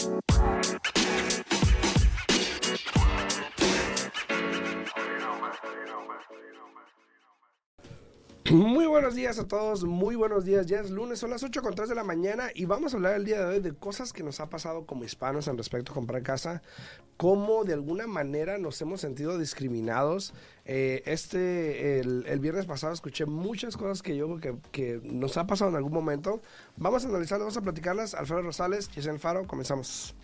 Thank 0.00 0.96
you. 0.96 0.99
Muy 8.50 8.86
buenos 8.86 9.14
días 9.14 9.38
a 9.38 9.46
todos, 9.46 9.84
muy 9.84 10.16
buenos 10.16 10.44
días. 10.44 10.66
Ya 10.66 10.80
es 10.80 10.90
lunes, 10.90 11.20
son 11.20 11.30
las 11.30 11.44
8 11.44 11.62
con 11.62 11.72
3 11.72 11.88
de 11.88 11.94
la 11.94 12.02
mañana 12.02 12.48
y 12.52 12.64
vamos 12.64 12.92
a 12.92 12.96
hablar 12.96 13.14
el 13.14 13.24
día 13.24 13.38
de 13.38 13.44
hoy 13.44 13.60
de 13.60 13.74
cosas 13.74 14.12
que 14.12 14.24
nos 14.24 14.40
ha 14.40 14.50
pasado 14.50 14.86
como 14.86 15.04
hispanos 15.04 15.46
en 15.46 15.56
respecto 15.56 15.92
a 15.92 15.94
comprar 15.94 16.24
casa, 16.24 16.60
cómo 17.16 17.62
de 17.62 17.74
alguna 17.74 18.08
manera 18.08 18.58
nos 18.58 18.82
hemos 18.82 19.02
sentido 19.02 19.38
discriminados. 19.38 20.34
Eh, 20.64 21.04
este, 21.06 22.00
el, 22.00 22.40
viernes 22.40 22.66
pasado 22.66 22.92
escuché 22.92 23.24
muchas 23.24 23.76
cosas 23.76 24.02
que 24.02 24.16
yo 24.16 24.40
que, 24.40 24.56
que 24.72 25.00
nos 25.04 25.36
ha 25.36 25.46
pasado 25.46 25.70
en 25.70 25.76
algún 25.76 25.92
momento. 25.92 26.42
Vamos 26.76 27.04
a 27.04 27.08
analizarlas, 27.08 27.42
vamos 27.42 27.56
a 27.56 27.62
platicarlas. 27.62 28.14
Alfredo 28.14 28.42
Rosales, 28.42 28.90
el 28.96 29.18
Faro, 29.20 29.46
comenzamos. 29.46 30.16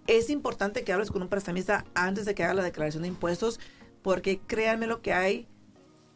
Es 0.08 0.32
importante 0.32 0.84
que 0.84 0.94
hables 0.94 1.12
con 1.12 1.22
un 1.22 1.30
prestamista 1.30 1.86
antes 1.94 2.26
de 2.26 2.34
que 2.34 2.44
haga 2.44 2.56
la 2.56 2.64
declaración 2.64 3.04
de 3.04 3.10
impuestos, 3.10 3.60
porque 4.02 4.40
créanme 4.40 4.88
lo 4.88 5.02
que 5.04 5.14
hay 5.14 5.48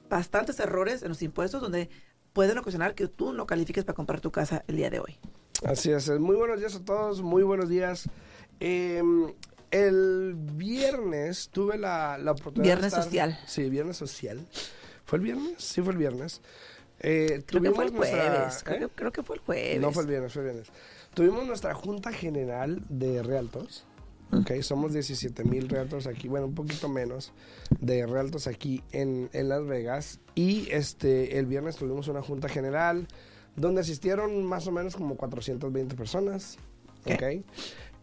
bastantes 0.10 0.60
errores 0.60 1.04
en 1.04 1.10
los 1.10 1.22
impuestos 1.22 1.62
donde 1.62 1.90
pueden 2.34 2.58
ocasionar 2.58 2.96
que 2.96 3.08
tú 3.08 3.34
no 3.34 3.46
califiques 3.46 3.86
para 3.86 3.96
comprar 3.96 4.22
tu 4.22 4.32
casa 4.32 4.64
el 4.68 4.76
día 4.76 4.90
de 4.90 5.00
hoy. 5.00 5.18
Así 5.64 5.92
es. 5.92 6.10
Muy 6.20 6.36
buenos 6.36 6.60
días 6.60 6.76
a 6.76 6.84
todos, 6.84 7.22
muy 7.22 7.44
buenos 7.44 7.70
días. 7.70 8.10
Em, 8.60 9.34
el 9.72 10.36
viernes 10.36 11.50
tuve 11.50 11.78
la, 11.78 12.18
la 12.18 12.32
oportunidad. 12.32 12.76
Viernes 12.76 12.94
social. 12.94 13.40
Sí, 13.46 13.70
viernes 13.70 13.98
social. 13.98 14.46
¿Fue 15.06 15.18
el 15.18 15.24
viernes? 15.24 15.54
Sí, 15.58 15.82
fue 15.82 15.94
el 15.94 16.00
viernes. 16.00 16.42
Eh, 17.00 17.44
creo 17.46 17.62
que 17.62 17.72
fue 17.72 17.86
el 17.86 17.92
jueves. 17.92 18.64
¿eh? 18.68 18.88
creo, 18.96 19.12
que, 19.12 19.24
fue 19.24 19.36
el 19.36 19.42
jueves. 19.42 19.80
No 19.80 19.92
fue 19.92 20.04
el 20.04 20.10
viernes, 20.10 20.34
fue 20.34 20.42
el 20.42 20.48
viernes. 20.50 20.72
Tuvimos 21.14 21.46
nuestra 21.46 21.74
Junta 21.74 22.12
General 22.12 22.82
de 22.90 23.22
Realtos. 23.22 23.86
Ok, 24.32 24.62
somos 24.62 24.94
17 24.94 25.44
mil 25.44 25.70
realtos 25.70 26.08
aquí, 26.08 26.28
bueno, 26.28 26.48
un 26.48 26.56
poquito 26.56 26.90
menos 26.90 27.32
de 27.80 28.06
realtos 28.06 28.48
aquí 28.48 28.84
en, 28.92 29.30
en, 29.34 29.50
Las 29.50 29.66
Vegas. 29.66 30.20
Y 30.34 30.70
este, 30.72 31.38
el 31.38 31.46
viernes 31.46 31.78
tuvimos 31.78 32.08
una 32.08 32.22
junta 32.22 32.50
general 32.50 33.08
donde 33.56 33.82
asistieron 33.82 34.44
más 34.44 34.68
o 34.68 34.72
menos 34.72 34.96
como 34.96 35.16
420 35.16 35.96
personas. 35.96 36.58
Ok. 37.06 37.44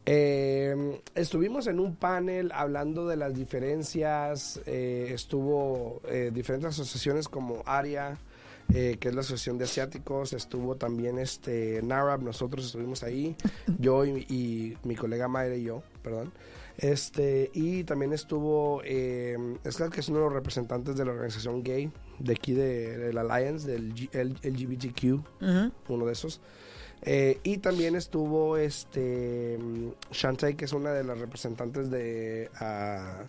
Eh, 0.05 1.01
estuvimos 1.15 1.69
en 1.69 1.79
un 1.79 1.95
panel 1.95 2.51
hablando 2.53 3.07
de 3.07 3.17
las 3.17 3.35
diferencias, 3.35 4.61
eh, 4.67 5.11
estuvo 5.15 6.01
eh, 6.09 6.31
diferentes 6.35 6.71
asociaciones 6.71 7.29
como 7.29 7.63
ARIA, 7.67 8.19
eh, 8.75 8.97
que 8.99 9.09
es 9.09 9.15
la 9.15 9.21
Asociación 9.21 9.59
de 9.59 9.65
Asiáticos, 9.65 10.33
estuvo 10.33 10.77
también 10.77 11.19
este 11.19 11.83
NARAB, 11.83 12.23
nosotros 12.23 12.65
estuvimos 12.65 13.03
ahí, 13.03 13.37
yo 13.79 14.07
y, 14.07 14.79
mi 14.83 14.97
colega 14.97 15.29
Mayra 15.29 15.57
y 15.57 15.65
yo, 15.65 15.83
perdón. 16.03 16.33
Este, 16.79 17.51
y 17.53 17.85
también 17.85 18.15
estuvo, 18.15 18.81
eh, 18.85 19.37
que 19.93 20.01
es 20.01 20.09
uno 20.09 20.21
de 20.21 20.25
los 20.25 20.33
representantes 20.33 20.97
de 20.97 21.05
la 21.05 21.13
organización 21.13 21.63
gay, 21.63 21.93
de 22.19 22.33
aquí 22.33 22.55
de, 22.55 22.97
del 22.97 23.19
Alliance, 23.19 23.71
del 23.71 23.93
LGBTQ, 23.93 25.21
uno 25.89 26.07
de 26.07 26.13
esos. 26.13 26.41
Eh, 27.03 27.41
y 27.43 27.59
también 27.59 27.95
estuvo 27.95 28.57
este 28.57 29.59
Shantae, 30.13 30.57
que 30.57 30.65
es 30.65 30.73
una 30.73 30.93
de 30.93 31.05
las 31.05 31.19
representantes 31.19 31.91
de 31.91 32.49
uh, 32.59 33.27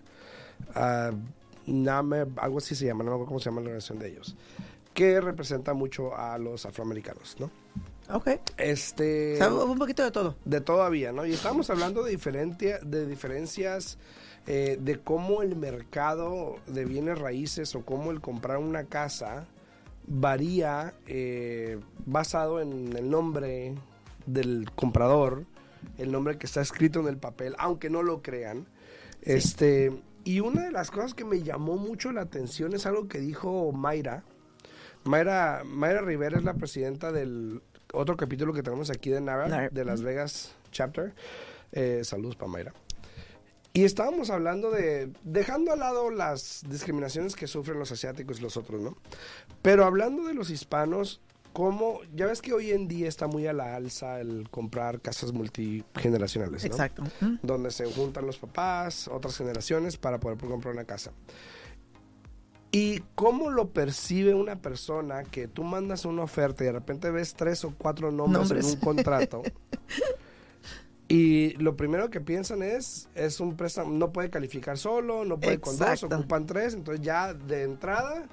algo 2.38 2.58
así 2.60 2.76
se 2.76 2.86
llama, 2.86 3.04
no 3.04 3.10
me 3.10 3.16
acuerdo 3.16 3.28
cómo 3.28 3.40
se 3.40 3.46
llama 3.46 3.62
la 3.62 3.68
organización 3.68 4.00
de 4.00 4.10
ellos 4.10 4.36
que 4.94 5.20
representa 5.22 5.74
mucho 5.74 6.16
a 6.16 6.38
los 6.38 6.66
afroamericanos, 6.66 7.36
¿no? 7.40 7.50
Ok. 8.10 8.30
Este. 8.58 9.40
un 9.48 9.78
poquito 9.78 10.04
de 10.04 10.12
todo. 10.12 10.36
De 10.46 10.62
todavía, 10.62 11.12
¿no? 11.12 11.26
Y 11.26 11.34
estamos 11.34 11.70
hablando 11.70 12.04
de, 12.04 12.12
diferente, 12.12 12.80
de 12.84 13.08
diferencias 13.08 13.98
eh, 14.46 14.78
de 14.80 15.00
cómo 15.00 15.42
el 15.42 15.56
mercado 15.56 16.58
de 16.68 16.84
bienes 16.84 17.18
raíces 17.18 17.76
o 17.76 17.86
cómo 17.86 18.12
el 18.12 18.20
comprar 18.20 18.58
una 18.58 18.84
casa 18.84 19.46
varía 20.06 20.94
eh, 21.08 21.80
basado 22.06 22.60
en 22.60 22.94
el 22.98 23.10
nombre 23.10 23.74
del 24.26 24.70
comprador, 24.76 25.46
el 25.98 26.12
nombre 26.12 26.38
que 26.38 26.46
está 26.46 26.60
escrito 26.60 27.00
en 27.00 27.08
el 27.08 27.18
papel, 27.18 27.56
aunque 27.58 27.90
no 27.90 28.04
lo 28.04 28.22
crean. 28.22 28.68
Este. 29.22 29.92
Y 30.26 30.40
una 30.40 30.64
de 30.64 30.72
las 30.72 30.90
cosas 30.90 31.14
que 31.14 31.26
me 31.26 31.42
llamó 31.42 31.76
mucho 31.76 32.12
la 32.14 32.22
atención 32.22 32.74
es 32.74 32.86
algo 32.86 33.10
que 33.10 33.20
dijo 33.20 33.72
Mayra, 33.74 34.24
Mayra, 35.04 35.64
Mayra 35.66 36.02
Rivera 36.02 36.38
es 36.38 36.44
la 36.44 36.54
presidenta 36.54 37.12
del 37.12 37.62
otro 37.94 38.18
capítulo 38.18 38.54
que 38.54 38.64
tenemos 38.64 38.90
aquí 38.90 39.10
de 39.10 39.22
Nara, 39.22 39.70
de 39.70 39.86
Las 39.86 40.02
Vegas 40.02 40.56
Chapter. 40.72 41.14
Eh, 41.72 42.02
saludos 42.04 42.36
para 42.36 42.52
Mayra. 42.52 42.74
Y 43.74 43.86
estábamos 43.86 44.30
hablando 44.30 44.70
de, 44.70 45.12
dejando 45.24 45.74
al 45.74 45.80
lado 45.80 46.12
las 46.12 46.62
discriminaciones 46.70 47.36
que 47.36 47.48
sufren 47.48 47.80
los 47.80 47.92
asiáticos 47.92 48.40
y 48.40 48.44
los 48.44 48.56
otros, 48.56 48.80
¿no? 48.80 48.96
Pero 49.64 49.86
hablando 49.86 50.26
de 50.26 50.36
los 50.36 50.52
hispanos, 50.52 51.22
como, 51.54 52.00
ya 52.14 52.28
ves 52.28 52.42
que 52.42 52.54
hoy 52.54 52.72
en 52.72 52.88
día 52.88 53.08
está 53.08 53.26
muy 53.26 53.48
a 53.48 53.54
la 53.54 53.76
alza 53.76 54.20
el 54.20 54.48
comprar 54.52 55.02
casas 55.02 55.32
multigeneracionales, 55.32 56.64
¿no? 56.64 56.68
Exacto. 56.68 57.04
Donde 57.42 57.72
se 57.72 57.86
juntan 57.92 58.28
los 58.28 58.38
papás, 58.38 59.08
otras 59.08 59.38
generaciones 59.38 59.98
para 59.98 60.20
poder 60.20 60.38
comprar 60.38 60.74
una 60.74 60.86
casa. 60.86 61.12
¿Y 62.76 63.04
cómo 63.14 63.52
lo 63.52 63.70
percibe 63.70 64.34
una 64.34 64.56
persona 64.56 65.24
que 65.26 65.48
tú 65.48 65.64
mandas 65.64 66.06
una 66.06 66.24
oferta 66.24 66.64
y 66.64 66.66
de 66.66 66.74
repente 66.74 67.12
ves 67.12 67.36
tres 67.36 67.64
o 67.66 67.76
cuatro 67.78 68.12
nombres, 68.12 68.50
en 68.50 68.66
un 68.66 68.76
contrato? 68.82 69.44
y 71.08 71.52
lo 71.58 71.78
primero 71.78 72.10
que 72.10 72.20
piensan 72.20 72.64
es, 72.64 73.10
es 73.14 73.40
un 73.40 73.56
préstamo, 73.56 73.92
no 73.92 74.12
puede 74.12 74.32
calificar 74.32 74.80
solo, 74.80 75.24
no 75.24 75.40
puede 75.40 75.60
con 75.60 75.78
dos, 75.78 76.04
ocupan 76.04 76.48
tres, 76.48 76.74
entonces 76.74 77.06
ya 77.06 77.36
de 77.36 77.62
entrada 77.62 78.28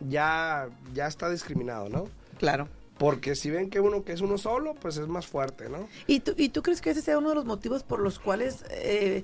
ya, 0.00 0.68
ya 0.92 1.06
está 1.06 1.30
discriminado, 1.30 1.88
¿no? 1.88 2.08
Claro. 2.38 2.66
Porque 2.98 3.36
si 3.36 3.48
ven 3.48 3.70
que 3.70 3.78
uno 3.78 4.02
que 4.02 4.12
es 4.12 4.20
uno 4.22 4.38
solo, 4.38 4.74
pues 4.74 4.96
es 4.96 5.06
más 5.06 5.28
fuerte, 5.28 5.68
¿no? 5.68 5.88
¿Y 6.08 6.18
tú, 6.18 6.34
y 6.36 6.48
tú 6.48 6.62
crees 6.62 6.80
que 6.80 6.90
ese 6.90 7.00
sea 7.00 7.16
uno 7.16 7.28
de 7.28 7.36
los 7.36 7.44
motivos 7.44 7.84
por 7.84 8.00
los 8.00 8.18
cuales... 8.18 8.64
Eh, 8.70 9.22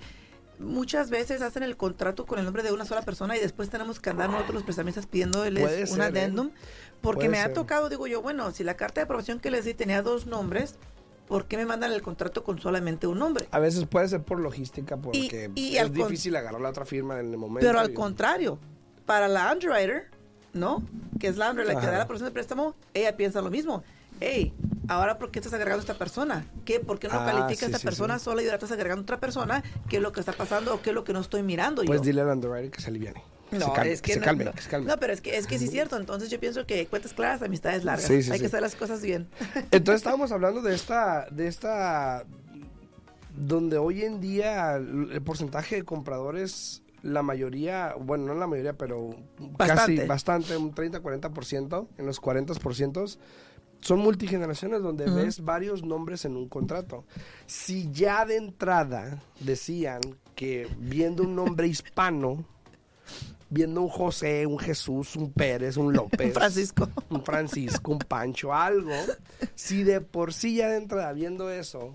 muchas 0.61 1.11
veces 1.11 1.43
hacen 1.43 1.63
el 1.63 1.77
contrato 1.77 2.27
con 2.27 2.39
el 2.39 2.45
nombre 2.45 2.63
de 2.63 2.73
una 2.73 2.85
sola 2.85 3.03
persona 3.03 3.37
y 3.37 3.41
después 3.41 3.71
tenemos 3.71 3.99
que 3.99 4.11
andar 4.11 4.31
nosotros 4.31 4.55
los 4.55 4.63
prestamistas 4.63 5.07
pidiéndoles 5.07 5.91
un 5.91 6.01
¿eh? 6.01 6.05
adendum. 6.05 6.51
Porque 7.01 7.29
me 7.29 7.41
ha 7.41 7.53
tocado, 7.53 7.89
digo 7.89 8.07
yo, 8.07 8.21
bueno, 8.21 8.51
si 8.53 8.63
la 8.63 8.75
carta 8.75 9.01
de 9.01 9.05
aprobación 9.07 9.41
que 9.41 9.51
les 9.51 9.65
di 9.65 9.73
tenía 9.73 10.03
dos 10.03 10.27
nombres, 10.27 10.75
¿por 11.27 11.47
qué 11.47 11.57
me 11.57 11.65
mandan 11.65 11.93
el 11.93 12.03
contrato 12.03 12.45
con 12.45 12.61
solamente 12.61 13.07
un 13.07 13.19
nombre? 13.19 13.49
A 13.51 13.59
veces 13.59 13.87
puede 13.87 14.07
ser 14.09 14.23
por 14.23 14.39
logística, 14.39 14.99
porque 14.99 15.51
es 15.57 15.93
difícil 15.93 16.37
agarrar 16.37 16.61
la 16.61 16.69
otra 16.69 16.85
firma 16.85 17.19
en 17.19 17.31
el 17.33 17.39
momento. 17.39 17.67
Pero 17.67 17.81
al 17.81 17.95
contrario, 17.95 18.59
para 19.07 19.29
la 19.29 19.51
underwriter, 19.51 20.09
¿no? 20.53 20.83
Que 21.19 21.29
es 21.29 21.39
la 21.39 21.51
underwriter, 21.51 21.77
la 21.77 21.81
que 21.81 21.87
da 21.87 21.99
la 21.99 22.05
aprobación 22.05 22.29
de 22.29 22.35
préstamo, 22.35 22.75
ella 22.93 23.17
piensa 23.17 23.41
lo 23.41 23.51
mismo. 23.51 23.83
Hey, 24.21 24.53
ahora 24.91 25.19
¿por 25.19 25.31
qué 25.31 25.39
estás 25.39 25.53
agregando 25.55 25.79
a 25.81 25.85
esta 25.85 25.95
persona? 25.99 26.47
¿Qué? 26.65 26.81
¿Por 26.81 26.99
qué 26.99 27.09
no 27.09 27.15
Ah, 27.21 27.25
calificas 27.25 27.59
sí, 27.59 27.65
a 27.65 27.69
esta 27.69 27.79
sí, 27.79 27.85
persona 27.85 28.19
sí. 28.19 28.25
sola 28.25 28.43
y 28.43 28.47
ahora 28.47 28.57
estás 28.57 28.73
agregando 28.73 29.01
a 29.01 29.05
otra 29.05 29.21
persona? 29.21 29.63
¿Qué 29.89 29.97
es 29.97 30.03
lo 30.03 30.13
que 30.13 30.21
está 30.21 30.33
pasando 30.33 30.75
o 30.75 30.83
qué 30.83 30.91
es 30.91 30.95
lo 30.95 31.05
que 31.05 31.13
no 31.13 31.21
estoy 31.21 31.43
mirando 31.43 31.83
Pues 31.85 32.01
yo? 32.01 32.05
dile 32.07 32.21
al 32.23 32.29
underwriter 32.29 32.71
que 32.71 32.81
se 32.83 32.89
aliviane. 32.91 33.23
No, 33.53 33.67
se 33.67 33.73
calme, 33.73 33.93
es 33.93 34.03
que, 34.03 34.13
se 34.13 34.19
no, 34.21 34.25
calme, 34.25 34.45
no. 34.45 34.53
que 34.53 34.63
se 34.63 34.69
calme. 34.69 34.87
No, 34.87 34.97
pero 34.99 35.13
es 35.13 35.21
que, 35.21 35.37
es 35.37 35.47
que 35.49 35.59
sí 35.59 35.65
es 35.65 35.71
cierto. 35.73 35.97
Entonces 35.97 36.31
yo 36.31 36.39
pienso 36.39 36.67
que 36.67 36.87
cuentas 36.87 37.13
claras, 37.13 37.43
amistades 37.43 37.83
largas. 37.85 38.07
Sí, 38.07 38.23
sí, 38.23 38.31
Hay 38.31 38.39
que 38.41 38.47
hacer 38.47 38.61
las 38.63 38.77
cosas 38.77 39.01
bien. 39.03 39.29
Entonces 39.71 39.97
estábamos 40.03 40.31
hablando 40.33 40.63
de 40.63 40.75
esta, 40.75 41.27
de 41.31 41.49
esta, 41.49 42.25
donde 43.37 43.79
hoy 43.79 44.03
en 44.05 44.21
día 44.21 44.77
el 44.77 45.11
el 45.13 45.23
porcentaje 45.23 45.77
de 45.77 45.85
compradores, 45.85 46.83
la 47.03 47.23
mayoría, 47.23 47.95
bueno, 47.99 48.27
no 48.27 48.35
la 48.35 48.47
mayoría, 48.47 48.75
pero 48.75 49.11
Bastante. 49.39 49.97
casi 49.97 50.07
bastante, 50.07 50.57
un 50.57 50.75
30-40%, 50.75 51.87
en 51.99 52.07
los 52.07 52.21
40%, 52.23 53.19
son 53.81 54.01
multigeneraciones 54.01 54.83
donde 54.83 55.11
ves 55.11 55.43
varios 55.45 55.83
nombres 55.83 56.25
en 56.25 56.37
un 56.37 56.49
contrato. 56.49 57.05
Si 57.47 57.91
ya 57.93 58.25
de 58.25 58.37
entrada 58.37 59.23
decían 59.41 60.01
que 60.35 60.69
viendo 60.79 61.23
un 61.23 61.35
nombre 61.35 61.67
hispano, 61.69 62.45
viendo 63.49 63.83
un 63.83 63.89
José, 63.89 64.47
un 64.47 64.59
Jesús, 64.59 65.17
un 65.17 65.33
Pérez, 65.33 65.77
un 65.77 65.93
López, 65.97 66.33
Francisco. 66.35 66.89
un 67.09 67.25
Francisco, 67.25 67.93
un 67.93 67.99
Pancho, 67.99 68.55
algo, 68.55 68.93
si 69.55 69.83
de 69.83 70.01
por 70.01 70.33
sí 70.33 70.57
ya 70.57 70.69
de 70.69 70.77
entrada 70.77 71.13
viendo 71.13 71.51
eso 71.51 71.95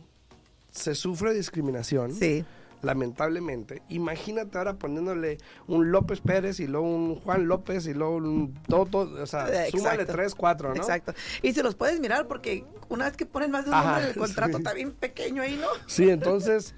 se 0.71 0.93
sufre 0.93 1.33
discriminación, 1.33 2.13
Sí. 2.13 2.43
Lamentablemente, 2.85 3.81
imagínate 3.89 4.57
ahora 4.57 4.75
poniéndole 4.75 5.37
un 5.67 5.91
López 5.91 6.21
Pérez 6.21 6.59
y 6.59 6.67
luego 6.67 6.87
un 6.87 7.15
Juan 7.15 7.47
López 7.47 7.87
y 7.87 7.93
luego 7.93 8.17
un 8.17 8.53
todo, 8.67 8.85
todo, 8.85 9.21
o 9.23 9.25
sea, 9.25 9.47
Eh, 9.47 9.71
súmale 9.71 9.95
exacto. 9.95 10.13
tres, 10.13 10.35
cuatro, 10.35 10.69
¿no? 10.69 10.75
Exacto. 10.75 11.13
Y 11.41 11.53
se 11.53 11.63
los 11.63 11.75
puedes 11.75 11.99
mirar 11.99 12.27
porque 12.27 12.65
una 12.89 13.05
vez 13.05 13.17
que 13.17 13.25
ponen 13.25 13.51
más 13.51 13.65
de 13.65 13.71
un 13.71 13.77
nombre 13.77 14.09
el 14.09 14.15
contrato 14.15 14.51
sí. 14.53 14.57
está 14.57 14.73
bien 14.73 14.91
pequeño 14.91 15.41
ahí, 15.41 15.57
¿no? 15.57 15.67
Sí, 15.87 16.09
entonces, 16.09 16.75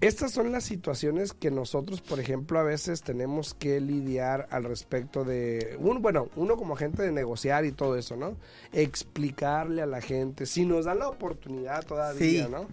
estas 0.00 0.32
son 0.32 0.52
las 0.52 0.64
situaciones 0.64 1.32
que 1.32 1.50
nosotros, 1.50 2.00
por 2.02 2.20
ejemplo, 2.20 2.58
a 2.58 2.62
veces 2.62 3.02
tenemos 3.02 3.54
que 3.54 3.80
lidiar 3.80 4.46
al 4.50 4.64
respecto 4.64 5.24
de, 5.24 5.76
un, 5.80 6.02
bueno, 6.02 6.28
uno 6.36 6.56
como 6.56 6.74
agente 6.74 7.02
de 7.02 7.12
negociar 7.12 7.64
y 7.64 7.72
todo 7.72 7.96
eso, 7.96 8.16
¿no? 8.16 8.36
Explicarle 8.72 9.82
a 9.82 9.86
la 9.86 10.00
gente, 10.00 10.46
si 10.46 10.64
nos 10.64 10.84
dan 10.84 10.98
la 11.00 11.08
oportunidad 11.08 11.84
todavía, 11.84 12.44
Sí. 12.46 12.50
¿no? 12.50 12.66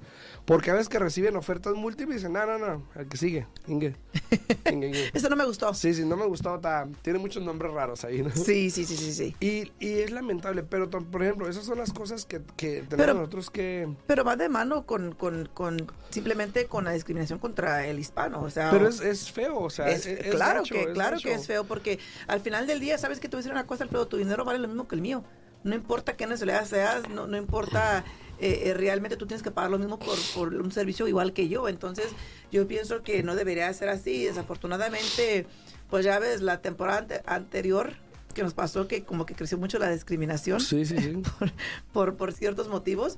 Porque 0.46 0.72
a 0.72 0.74
veces 0.74 0.90
que 0.90 1.00
reciben 1.00 1.38
ofertas 1.38 1.74
múltiples 1.76 2.16
y 2.16 2.18
dicen, 2.20 2.34
no, 2.34 2.46
no, 2.46 2.58
no, 2.60 2.84
el 2.96 3.08
que 3.08 3.16
sigue, 3.18 3.48
Inge. 3.68 3.96
Inge, 4.72 4.88
Inge. 4.88 5.10
Eso 5.14 5.30
no 5.30 5.36
me 5.38 5.46
gustó. 5.46 5.74
Sí, 5.74 5.94
sí, 5.94 6.04
no 6.06 6.18
me 6.18 6.26
gustó, 6.26 6.60
ta- 6.60 6.88
tiene 7.02 7.20
muchos 7.20 7.42
nombres 7.44 7.72
raros 7.72 8.04
ahí, 8.04 8.22
¿no? 8.22 8.30
Sí, 8.32 8.70
sí, 8.70 8.84
sí, 8.86 8.98
sí, 8.98 9.14
sí. 9.14 9.36
Y, 9.40 9.72
y 9.80 10.00
es 10.02 10.12
lamentable, 10.12 10.64
pero 10.64 10.90
por 10.90 11.24
ejemplo, 11.24 11.48
esas 11.50 11.64
son 11.66 11.78
las 11.78 11.94
cosas 11.94 12.26
que, 12.26 12.42
que 12.58 12.82
tenemos 12.82 12.90
Pero- 12.98 13.14
nosotros 13.14 13.50
que... 13.50 13.88
Pero 14.08 14.24
va 14.26 14.36
de 14.36 14.50
mano 14.50 14.86
con, 14.86 15.14
con, 15.16 15.48
con 15.54 15.88
simplemente 16.10 16.66
con 16.66 16.84
la 16.86 16.92
discriminación 17.14 17.40
contra 17.40 17.86
el 17.88 18.00
hispano. 18.00 18.42
O 18.42 18.50
sea, 18.50 18.72
Pero 18.72 18.88
es, 18.88 19.00
es 19.02 19.32
feo, 19.32 19.60
o 19.60 19.70
sea, 19.70 19.90
es- 19.90 20.06
es, 20.06 20.32
claro 20.32 20.62
gacho, 20.62 20.74
que 20.74 20.82
es 20.82 20.88
claro 20.90 21.18
que 21.20 21.34
es 21.34 21.46
feo 21.48 21.64
porque 21.64 22.00
al 22.28 22.40
final 22.42 22.66
del 22.68 22.80
día 22.80 22.98
sabes 22.98 23.20
que 23.20 23.30
te 23.30 23.36
voy 23.36 23.40
a 23.40 23.44
decir 23.44 23.52
una 23.52 23.68
cosa 23.68 23.84
Alfredo 23.84 24.08
tu 24.08 24.18
dinero 24.18 24.44
vale 24.46 24.60
lo 24.60 24.68
mismo 24.68 24.88
que 24.88 24.96
el 24.96 25.02
mío 25.02 25.24
no 25.64 25.76
importa 25.76 26.16
qué 26.18 26.26
nacionalidad 26.28 26.66
seas 26.68 27.08
no, 27.10 27.28
no 27.28 27.38
importa 27.38 28.04
eh, 28.40 28.64
eh, 28.66 28.74
realmente 28.74 29.16
tú 29.16 29.26
tienes 29.28 29.44
que 29.44 29.52
pagar 29.52 29.72
lo 29.72 29.80
mismo 29.80 29.98
por, 30.00 30.18
por 30.34 30.54
un 30.56 30.72
servicio 30.72 31.08
igual 31.08 31.34
que 31.34 31.48
yo 31.48 31.68
entonces 31.70 32.08
yo 32.52 32.68
pienso 32.68 33.02
que 33.04 33.24
no 33.24 33.36
debería 33.36 33.72
ser 33.74 33.90
así 33.90 34.26
desafortunadamente 34.26 35.46
pues 35.90 36.04
ya 36.06 36.20
ves 36.20 36.42
la 36.42 36.62
temporada 36.62 37.00
ante- 37.00 37.22
anterior 37.26 37.94
que 38.34 38.42
nos 38.44 38.54
pasó 38.56 38.88
que 38.88 39.04
como 39.04 39.26
que 39.28 39.36
creció 39.36 39.58
mucho 39.60 39.78
la 39.80 39.90
discriminación 39.92 40.60
Sí, 40.60 40.86
sí, 40.86 40.98
sí. 40.98 41.22
por, 41.94 42.16
por 42.16 42.34
ciertos 42.34 42.68
motivos. 42.68 43.18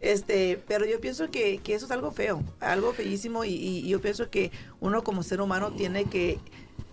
Este, 0.00 0.62
pero 0.68 0.84
yo 0.86 1.00
pienso 1.00 1.30
que, 1.30 1.58
que 1.58 1.74
eso 1.74 1.86
es 1.86 1.90
algo 1.90 2.10
feo, 2.10 2.42
algo 2.60 2.92
feísimo 2.92 3.44
y, 3.44 3.54
y 3.54 3.88
yo 3.88 4.00
pienso 4.00 4.30
que 4.30 4.50
uno 4.80 5.02
como 5.02 5.22
ser 5.22 5.40
humano 5.40 5.72
tiene 5.72 6.04
que 6.04 6.38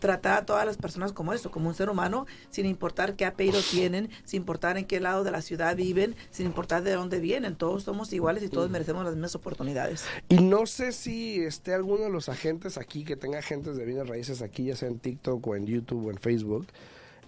tratar 0.04 0.40
a 0.40 0.46
todas 0.46 0.66
las 0.66 0.76
personas 0.76 1.14
como 1.14 1.32
eso, 1.32 1.50
como 1.50 1.70
un 1.70 1.76
ser 1.76 1.90
humano, 1.90 2.26
sin 2.50 2.66
importar 2.66 3.16
qué 3.16 3.26
apellido 3.26 3.62
tienen, 3.72 4.10
sin 4.26 4.42
importar 4.42 4.78
en 4.78 4.86
qué 4.86 5.00
lado 5.00 5.24
de 5.24 5.32
la 5.32 5.42
ciudad 5.42 5.78
viven, 5.78 6.16
sin 6.30 6.46
importar 6.46 6.84
de 6.84 6.92
dónde 6.92 7.22
vienen, 7.22 7.56
todos 7.56 7.84
somos 7.84 8.12
iguales 8.12 8.44
y 8.44 8.50
todos 8.50 8.70
merecemos 8.70 9.06
las 9.06 9.14
mismas 9.14 9.36
oportunidades. 9.36 10.04
Y 10.28 10.42
no 10.42 10.66
sé 10.66 10.92
si 10.92 11.40
esté 11.40 11.74
alguno 11.74 12.04
de 12.04 12.10
los 12.10 12.28
agentes 12.28 12.78
aquí, 12.78 13.06
que 13.06 13.16
tenga 13.16 13.40
agentes 13.40 13.78
de 13.78 13.86
bienes 13.86 14.08
raíces 14.08 14.42
aquí, 14.42 14.66
ya 14.66 14.76
sea 14.76 14.90
en 14.90 15.00
TikTok 15.00 15.48
o 15.48 15.56
en 15.56 15.66
YouTube 15.66 16.08
o 16.08 16.12
en 16.12 16.18
Facebook, 16.18 16.68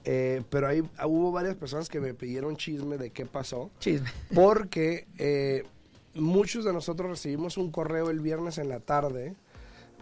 eh, 0.06 0.44
pero 0.50 0.68
ahí 0.68 0.82
hubo 1.06 1.32
varias 1.32 1.56
personas 1.56 1.90
que 1.90 2.00
me 2.00 2.14
pidieron 2.14 2.56
chisme 2.58 2.98
de 2.98 3.10
qué 3.10 3.26
pasó, 3.26 3.72
Chisme. 3.80 4.08
porque 4.34 5.08
eh, 5.18 5.64
muchos 6.14 6.64
de 6.64 6.72
nosotros 6.74 7.10
recibimos 7.10 7.58
un 7.58 7.72
correo 7.72 8.10
el 8.10 8.20
viernes 8.22 8.58
en 8.58 8.70
la 8.70 8.80
tarde 8.80 9.36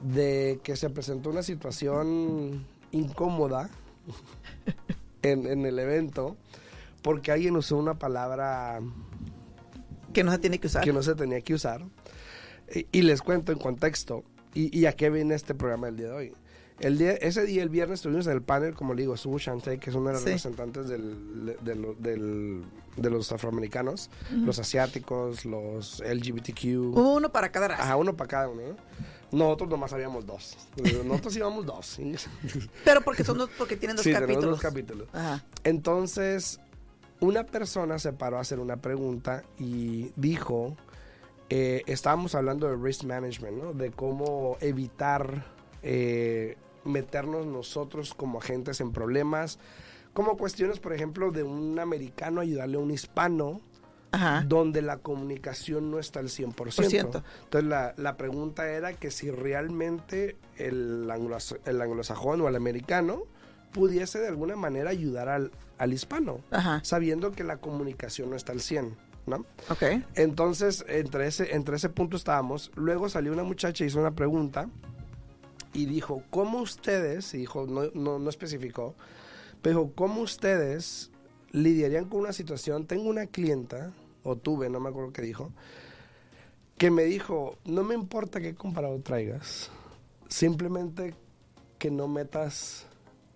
de 0.04 0.60
que 0.64 0.76
se 0.76 0.90
presentó 0.90 1.30
una 1.30 1.44
situación 1.44 2.66
incómoda 2.92 3.70
en, 5.22 5.48
en 5.48 5.66
el 5.66 5.80
evento 5.80 6.36
porque 7.02 7.32
alguien 7.32 7.56
usó 7.56 7.78
una 7.78 7.96
palabra 7.96 8.80
Que 10.14 10.24
no 10.24 10.32
se 10.32 10.40
tiene 10.40 10.60
que 10.60 10.68
usar. 10.68 10.84
que 10.84 10.94
no 10.94 11.04
se 11.04 11.16
tenía 11.16 11.42
que 11.42 11.54
usar. 11.54 11.84
Y, 12.74 12.88
y 12.92 13.02
les 13.02 13.22
cuento 13.22 13.52
en 13.52 13.60
contexto 13.60 14.24
y, 14.54 14.78
y 14.78 14.86
a 14.86 14.94
qué 14.94 15.10
viene 15.10 15.36
este 15.36 15.54
programa 15.56 15.88
el 15.90 15.98
día 15.98 16.08
de 16.08 16.14
hoy. 16.14 16.34
El 16.80 16.98
día, 16.98 17.12
ese 17.14 17.46
día, 17.46 17.64
el 17.64 17.70
viernes, 17.70 18.00
estuvimos 18.00 18.26
en 18.28 18.34
el 18.34 18.42
panel, 18.42 18.74
como 18.74 18.94
le 18.94 19.04
digo, 19.04 19.14
estuvo 19.14 19.38
Shantae, 19.38 19.78
que 19.80 19.90
es 19.90 19.96
una 19.96 20.08
de 20.10 20.14
las 20.14 20.22
Sí. 20.24 20.28
representantes 20.30 20.88
del, 20.90 21.56
de, 21.64 21.76
lo- 21.76 21.94
del- 21.94 22.64
de 22.98 23.10
los 23.10 23.32
afroamericanos, 23.32 24.10
los 24.32 24.60
asiáticos, 24.60 25.46
los 25.46 26.02
LGBTQ. 26.02 26.96
Uno 26.98 27.32
para 27.32 27.52
cada 27.52 27.70
raza. 27.70 27.84
Ajá, 27.84 27.96
uno 27.96 28.16
para 28.18 28.28
cada 28.28 28.50
uno. 28.50 28.62
¿no? 28.62 28.76
Nosotros 29.38 29.70
nomás 29.70 29.94
habíamos 29.94 30.26
dos. 30.26 30.58
Nosotros 31.06 31.36
íbamos 31.38 31.66
dos. 31.66 31.86
¿sí? 31.86 32.16
Pero 32.86 33.02
porque 33.02 33.24
son 33.24 33.38
dos, 33.38 33.50
porque 33.58 33.78
tienen 33.78 33.96
dos 33.96 34.04
Sí, 34.04 34.12
capítulos. 34.12 34.44
dos 34.52 34.62
capítulos. 34.62 35.08
Ajá. 35.14 35.44
Entonces, 35.64 36.60
una 37.20 37.44
persona 37.46 37.98
se 38.00 38.14
paró 38.14 38.38
a 38.38 38.42
hacer 38.42 38.60
una 38.60 38.78
pregunta 38.78 39.44
y 39.58 40.12
dijo, 40.16 40.76
eh, 41.50 41.84
estábamos 41.88 42.36
hablando 42.36 42.68
de 42.68 42.76
risk 42.76 43.04
management, 43.06 43.58
¿no? 43.64 43.74
De 43.74 43.92
cómo 43.92 44.58
evitar 44.60 45.53
eh, 45.84 46.58
meternos 46.86 47.46
nosotros 47.46 48.14
como 48.14 48.40
agentes 48.40 48.82
en 48.82 48.92
problemas, 48.92 49.60
como 50.14 50.38
cuestiones, 50.38 50.80
por 50.80 50.94
ejemplo, 50.94 51.32
de 51.32 51.44
un 51.44 51.80
americano 51.80 52.42
ayudarle 52.42 52.78
a 52.78 52.80
un 52.80 52.92
hispano, 52.92 53.62
Ajá. 54.12 54.44
donde 54.48 54.82
la 54.84 54.98
comunicación 54.98 55.90
no 55.90 55.98
está 55.98 56.20
al 56.20 56.28
100%. 56.30 56.54
Por 56.54 56.72
ciento. 56.72 57.24
Entonces 57.46 57.68
la, 57.70 57.94
la 57.98 58.16
pregunta 58.16 58.70
era 58.70 58.94
que 58.94 59.10
si 59.10 59.32
realmente 59.32 60.38
el, 60.58 61.10
anglos- 61.10 61.58
el 61.66 61.82
anglosajón 61.82 62.42
o 62.42 62.48
el 62.48 62.56
americano 62.56 63.24
pudiese 63.72 64.20
de 64.20 64.28
alguna 64.28 64.56
manera 64.56 64.92
ayudar 64.92 65.30
al, 65.30 65.52
al 65.80 65.94
hispano, 65.94 66.42
Ajá. 66.52 66.80
sabiendo 66.84 67.32
que 67.32 67.44
la 67.44 67.58
comunicación 67.58 68.30
no 68.30 68.36
está 68.36 68.52
al 68.52 68.62
100, 68.62 68.96
¿no? 69.26 69.38
Ok. 69.72 69.84
Entonces, 70.14 70.86
entre 70.88 71.26
ese, 71.26 71.56
entre 71.56 71.78
ese 71.78 71.90
punto 71.90 72.16
estábamos. 72.16 72.72
Luego 72.76 73.10
salió 73.10 73.34
una 73.34 73.44
muchacha 73.44 73.84
y 73.84 73.88
hizo 73.88 74.00
una 74.00 74.12
pregunta 74.12 74.70
y 75.74 75.86
dijo, 75.86 76.24
¿cómo 76.30 76.62
ustedes, 76.62 77.34
y 77.34 77.40
dijo, 77.40 77.66
no, 77.68 77.90
no, 77.94 78.20
no 78.20 78.30
especificó, 78.30 78.96
pero 79.62 79.80
dijo, 79.80 79.92
¿cómo 79.96 80.22
ustedes 80.22 81.12
lidiarían 81.52 82.06
con 82.06 82.22
una 82.22 82.34
situación? 82.34 82.86
Tengo 82.86 83.10
una 83.10 83.26
clienta, 83.26 83.92
o 84.24 84.36
tuve, 84.36 84.70
no 84.70 84.80
me 84.80 84.90
acuerdo 84.90 85.12
qué 85.12 85.22
dijo, 85.22 85.52
que 86.78 86.92
me 86.92 87.04
dijo, 87.04 87.58
no 87.66 87.84
me 87.84 87.96
importa 87.96 88.40
qué 88.40 88.56
comparado 88.56 89.00
traigas, 89.00 89.72
simplemente 90.28 91.16
que 91.80 91.92
no 91.92 92.08
metas, 92.08 92.86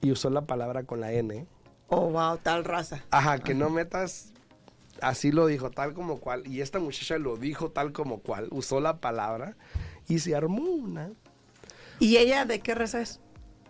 y 0.02 0.12
usó 0.12 0.30
la 0.30 0.46
palabra 0.46 0.84
con 0.84 1.02
la 1.02 1.12
N, 1.12 1.48
Oh, 1.90 2.10
wow, 2.10 2.38
tal 2.38 2.66
raza. 2.66 3.04
Ajá, 3.12 3.40
que 3.40 3.54
no 3.54 3.70
metas, 3.70 4.34
así 5.02 5.32
lo 5.32 5.48
dijo, 5.48 5.72
tal 5.72 5.94
como 5.94 6.20
cual, 6.20 6.46
y 6.46 6.60
esta 6.60 6.80
muchacha 6.80 7.18
lo 7.18 7.38
dijo 7.38 7.72
tal 7.72 7.94
como 7.94 8.20
cual, 8.20 8.50
usó 8.52 8.82
la 8.82 9.00
palabra, 9.00 9.56
y 10.08 10.20
se 10.20 10.36
armó 10.36 10.64
una 10.64 11.12
¿Y 12.00 12.18
ella 12.18 12.46
de 12.46 12.60
qué 12.60 12.76
raza 12.76 13.02
es? 13.02 13.20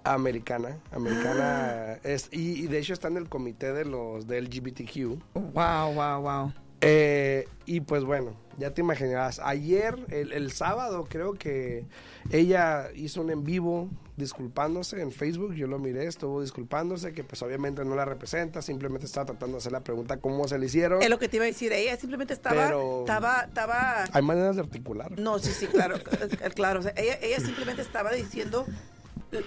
americana, 0.03 0.77
americana, 0.91 1.99
es, 2.03 2.29
y, 2.31 2.63
y 2.63 2.67
de 2.67 2.79
hecho 2.79 2.93
está 2.93 3.09
en 3.09 3.17
el 3.17 3.27
comité 3.27 3.73
de 3.73 3.83
los 3.85 4.25
de 4.25 4.41
LGBTQ, 4.41 5.21
Wow, 5.53 5.93
wow, 5.93 6.21
wow. 6.21 6.53
Eh, 6.81 7.47
y 7.65 7.81
pues 7.81 8.03
bueno, 8.03 8.33
ya 8.57 8.73
te 8.73 8.81
imaginarás, 8.81 9.39
ayer, 9.39 9.97
el, 10.09 10.31
el 10.31 10.51
sábado, 10.51 11.07
creo 11.09 11.33
que 11.33 11.85
ella 12.31 12.89
hizo 12.95 13.21
un 13.21 13.31
en 13.31 13.43
vivo 13.43 13.89
disculpándose 14.17 14.99
en 14.99 15.11
Facebook, 15.11 15.53
yo 15.53 15.67
lo 15.67 15.77
miré, 15.79 16.07
estuvo 16.07 16.41
disculpándose, 16.41 17.13
que 17.13 17.23
pues 17.23 17.41
obviamente 17.43 17.85
no 17.85 17.95
la 17.95 18.03
representa, 18.03 18.61
simplemente 18.61 19.05
estaba 19.05 19.27
tratando 19.27 19.53
de 19.53 19.59
hacer 19.59 19.71
la 19.71 19.81
pregunta 19.81 20.17
cómo 20.17 20.47
se 20.47 20.57
le 20.57 20.65
hicieron. 20.65 21.01
Es 21.01 21.09
lo 21.09 21.19
que 21.19 21.29
te 21.29 21.37
iba 21.37 21.45
a 21.45 21.47
decir. 21.47 21.71
Ella 21.71 21.95
simplemente 21.97 22.33
estaba, 22.33 22.65
Pero- 22.65 23.01
estaba, 23.01 23.41
estaba. 23.41 24.05
Hay 24.11 24.21
maneras 24.23 24.55
de 24.55 24.63
articular. 24.63 25.17
No, 25.19 25.37
sí, 25.39 25.51
sí, 25.51 25.67
claro, 25.67 25.97
claro. 26.55 26.79
O 26.79 26.83
sea, 26.83 26.93
ella, 26.97 27.17
ella 27.21 27.39
simplemente 27.39 27.81
estaba 27.83 28.11
diciendo 28.11 28.65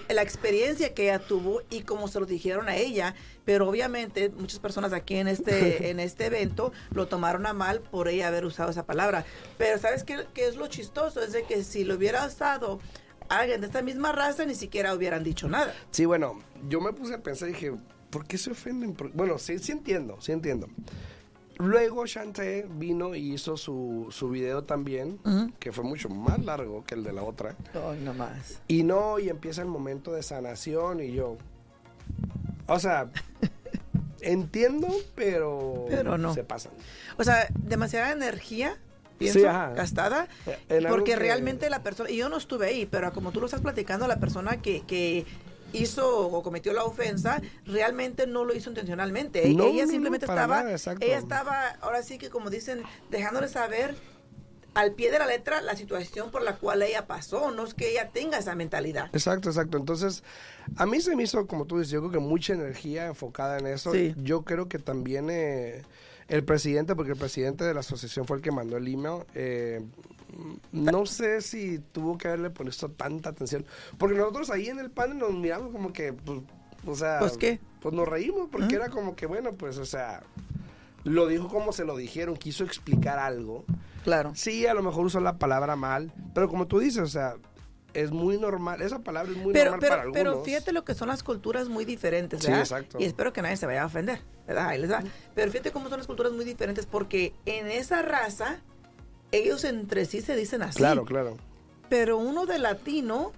la 0.09 0.21
experiencia 0.21 0.93
que 0.93 1.03
ella 1.03 1.19
tuvo 1.19 1.61
y 1.69 1.81
cómo 1.81 2.07
se 2.07 2.19
lo 2.19 2.25
dijeron 2.25 2.69
a 2.69 2.75
ella, 2.77 3.15
pero 3.45 3.67
obviamente 3.67 4.29
muchas 4.29 4.59
personas 4.59 4.93
aquí 4.93 5.15
en 5.15 5.27
este 5.27 5.89
en 5.89 5.99
este 5.99 6.27
evento 6.27 6.71
lo 6.91 7.07
tomaron 7.07 7.45
a 7.47 7.53
mal 7.53 7.81
por 7.81 8.07
ella 8.07 8.27
haber 8.27 8.45
usado 8.45 8.69
esa 8.69 8.85
palabra. 8.85 9.25
Pero 9.57 9.79
¿sabes 9.79 10.03
qué, 10.03 10.27
qué 10.33 10.47
es 10.47 10.55
lo 10.55 10.67
chistoso? 10.67 11.21
Es 11.21 11.33
de 11.33 11.43
que 11.43 11.63
si 11.63 11.83
lo 11.83 11.95
hubiera 11.95 12.25
usado 12.25 12.79
alguien 13.39 13.61
de 13.61 13.67
esta 13.67 13.81
misma 13.81 14.11
raza, 14.11 14.45
ni 14.45 14.55
siquiera 14.55 14.93
hubieran 14.93 15.23
dicho 15.23 15.47
nada. 15.47 15.73
Sí, 15.91 16.05
bueno, 16.05 16.39
yo 16.69 16.81
me 16.81 16.93
puse 16.93 17.13
a 17.15 17.23
pensar 17.23 17.49
y 17.49 17.53
dije, 17.53 17.73
¿por 18.09 18.25
qué 18.25 18.37
se 18.37 18.51
ofenden? 18.51 18.95
Bueno, 19.13 19.37
sí, 19.37 19.57
sí 19.59 19.71
entiendo, 19.71 20.17
sí 20.21 20.31
entiendo. 20.31 20.67
Luego 21.57 22.05
Shantae 22.07 22.65
vino 22.71 23.13
y 23.13 23.33
hizo 23.33 23.55
su, 23.55 24.07
su 24.09 24.29
video 24.29 24.63
también, 24.63 25.19
Ujú. 25.23 25.51
que 25.59 25.71
fue 25.71 25.83
mucho 25.83 26.09
más 26.09 26.43
largo 26.43 26.83
que 26.83 26.95
el 26.95 27.03
de 27.03 27.13
la 27.13 27.21
otra. 27.23 27.55
Ay, 27.73 27.99
no 28.03 28.13
más. 28.15 28.61
Y 28.67 28.83
no, 28.83 29.19
y 29.19 29.29
empieza 29.29 29.61
el 29.61 29.67
momento 29.67 30.11
de 30.13 30.23
sanación 30.23 31.01
y 31.01 31.11
yo... 31.11 31.37
O 32.67 32.79
sea, 32.79 33.11
entiendo, 34.21 34.87
pero... 35.15 35.85
Pero 35.89 36.17
no. 36.17 36.33
Se 36.33 36.43
pasan. 36.43 36.71
O 37.17 37.23
sea, 37.23 37.47
demasiada 37.53 38.11
energía, 38.11 38.79
pienso, 39.21 39.39
Sí, 39.39 39.45
gastada, 39.45 40.27
en 40.69 40.85
porque 40.87 41.11
que- 41.11 41.15
realmente 41.19 41.69
la 41.69 41.83
persona, 41.83 42.09
y 42.09 42.17
yo 42.17 42.29
no 42.29 42.37
estuve 42.37 42.67
ahí, 42.67 42.85
pero 42.85 43.11
como 43.13 43.31
tú 43.31 43.39
lo 43.39 43.45
estás 43.45 43.61
platicando, 43.61 44.07
la 44.07 44.19
persona 44.19 44.61
que, 44.61 44.81
que 44.81 45.25
hizo 45.73 46.27
o 46.27 46.43
cometió 46.43 46.73
la 46.73 46.83
ofensa, 46.83 47.41
realmente 47.65 48.27
no 48.27 48.43
lo 48.43 48.53
hizo 48.53 48.69
intencionalmente. 48.69 49.47
No, 49.53 49.67
ella 49.67 49.85
no, 49.85 49.91
simplemente 49.91 50.25
estaba, 50.25 50.63
nada, 50.63 50.75
ella 50.99 51.17
estaba, 51.17 51.69
ahora 51.81 52.03
sí 52.03 52.17
que 52.17 52.29
como 52.29 52.49
dicen, 52.49 52.83
dejándole 53.09 53.47
saber 53.47 53.95
al 54.73 54.93
pie 54.93 55.11
de 55.11 55.19
la 55.19 55.27
letra 55.27 55.61
la 55.61 55.75
situación 55.75 56.31
por 56.31 56.41
la 56.43 56.55
cual 56.55 56.81
ella 56.81 57.05
pasó, 57.05 57.51
no 57.51 57.65
es 57.65 57.73
que 57.73 57.91
ella 57.91 58.09
tenga 58.13 58.37
esa 58.37 58.55
mentalidad. 58.55 59.09
Exacto, 59.13 59.49
exacto. 59.49 59.77
Entonces, 59.77 60.23
a 60.77 60.85
mí 60.85 61.01
se 61.01 61.13
me 61.15 61.23
hizo, 61.23 61.45
como 61.45 61.65
tú 61.65 61.77
dices, 61.79 61.91
yo 61.91 61.99
creo 61.99 62.11
que 62.11 62.19
mucha 62.19 62.53
energía 62.53 63.07
enfocada 63.07 63.57
en 63.57 63.67
eso. 63.67 63.91
Sí. 63.91 64.13
Yo 64.23 64.43
creo 64.43 64.69
que 64.69 64.79
también 64.79 65.29
eh, 65.29 65.83
el 66.31 66.45
presidente, 66.45 66.95
porque 66.95 67.11
el 67.11 67.17
presidente 67.17 67.65
de 67.65 67.73
la 67.73 67.81
asociación 67.81 68.25
fue 68.25 68.37
el 68.37 68.43
que 68.43 68.51
mandó 68.51 68.77
el 68.77 68.87
email, 68.87 69.25
eh, 69.35 69.83
no 70.71 71.05
sé 71.05 71.41
si 71.41 71.79
tuvo 71.79 72.17
que 72.17 72.29
haberle 72.29 72.49
puesto 72.49 72.89
tanta 72.89 73.31
atención. 73.31 73.65
Porque 73.97 74.17
nosotros 74.17 74.49
ahí 74.49 74.69
en 74.69 74.79
el 74.79 74.89
panel 74.89 75.17
nos 75.17 75.33
miramos 75.33 75.73
como 75.73 75.91
que, 75.91 76.13
pues, 76.13 76.39
o 76.85 76.95
sea... 76.95 77.19
¿Pues 77.19 77.35
qué? 77.35 77.59
Pues 77.81 77.93
nos 77.93 78.07
reímos, 78.07 78.47
porque 78.49 78.75
era 78.75 78.89
como 78.89 79.13
que, 79.13 79.25
bueno, 79.25 79.51
pues, 79.51 79.77
o 79.77 79.85
sea, 79.85 80.23
lo 81.03 81.27
dijo 81.27 81.49
como 81.49 81.73
se 81.73 81.83
lo 81.83 81.97
dijeron, 81.97 82.37
quiso 82.37 82.63
explicar 82.63 83.19
algo. 83.19 83.65
Claro. 84.05 84.31
Sí, 84.33 84.65
a 84.65 84.73
lo 84.73 84.83
mejor 84.83 85.07
usó 85.07 85.19
la 85.19 85.37
palabra 85.37 85.75
mal, 85.75 86.13
pero 86.33 86.47
como 86.47 86.65
tú 86.65 86.79
dices, 86.79 87.03
o 87.03 87.07
sea, 87.07 87.35
es 87.93 88.11
muy 88.11 88.37
normal, 88.37 88.81
esa 88.81 88.99
palabra 88.99 89.31
es 89.31 89.37
muy 89.37 89.53
Pero, 89.53 89.71
normal 89.71 89.79
pero, 89.81 89.89
para 89.91 90.01
algunos. 90.03 90.23
pero 90.23 90.43
fíjate 90.43 90.71
lo 90.71 90.83
que 90.85 90.93
son 90.93 91.07
las 91.09 91.23
culturas 91.23 91.69
muy 91.69 91.85
diferentes, 91.85 92.39
Sí, 92.41 92.47
¿verdad? 92.47 92.61
exacto. 92.61 92.97
Y 92.99 93.05
espero 93.05 93.33
que 93.33 93.41
nadie 93.41 93.57
se 93.57 93.65
vaya 93.65 93.83
a 93.83 93.85
ofender, 93.87 94.21
¿verdad? 94.47 94.67
Ahí 94.69 94.79
les 94.79 94.91
va. 94.91 95.03
Pero 95.35 95.51
fíjate 95.51 95.71
cómo 95.71 95.89
son 95.89 95.97
las 95.99 96.07
culturas 96.07 96.31
muy 96.31 96.45
diferentes, 96.45 96.85
porque 96.85 97.33
en 97.45 97.67
esa 97.67 98.01
raza, 98.01 98.61
ellos 99.31 99.63
entre 99.63 100.05
sí 100.05 100.21
se 100.21 100.35
dicen 100.35 100.61
así. 100.61 100.77
Claro, 100.77 101.05
claro. 101.05 101.37
Pero 101.89 102.17
uno 102.17 102.45
de 102.45 102.59
latino, 102.59 103.33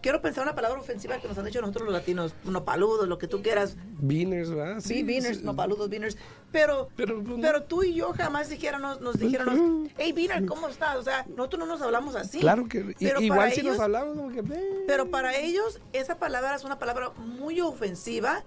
quiero 0.00 0.22
pensar 0.22 0.44
una 0.44 0.54
palabra 0.54 0.80
ofensiva 0.80 1.18
que 1.18 1.28
nos 1.28 1.36
han 1.38 1.44
dicho 1.44 1.60
nosotros 1.60 1.84
los 1.84 1.92
latinos, 1.92 2.34
no 2.44 2.64
paludos, 2.64 3.08
lo 3.08 3.18
que 3.18 3.28
tú 3.28 3.42
quieras. 3.42 3.76
Beaners, 4.00 4.50
¿verdad? 4.50 4.80
Sí, 4.80 5.02
beaners, 5.02 5.38
sí. 5.38 5.44
no 5.44 5.54
paludos, 5.54 5.88
beaners. 5.88 6.16
Pero, 6.50 6.88
Pero, 6.96 7.22
pues, 7.22 7.38
pero 7.42 7.62
tú 7.64 7.82
y 7.82 7.94
yo 7.94 8.12
jamás 8.14 8.48
dijéramos, 8.48 9.00
nos 9.00 9.18
dijéramos, 9.18 9.90
hey, 9.98 10.12
beaner, 10.12 10.46
¿cómo 10.46 10.68
estás? 10.68 10.96
O 10.96 11.02
sea, 11.02 11.26
nosotros 11.28 11.60
no 11.60 11.66
nos 11.66 11.82
hablamos 11.82 12.16
así. 12.16 12.40
Claro 12.40 12.66
que, 12.68 12.94
Pero 12.98 13.20
igual 13.20 13.52
si 13.52 13.62
nos 13.62 13.78
hablamos 13.78 14.16
como 14.16 14.30
que... 14.30 14.42
Pero 14.86 15.10
para 15.10 15.36
ellos, 15.36 15.80
esa 15.92 16.18
palabra 16.18 16.54
es 16.54 16.64
una 16.64 16.78
palabra 16.78 17.10
muy 17.10 17.60
ofensiva, 17.60 18.44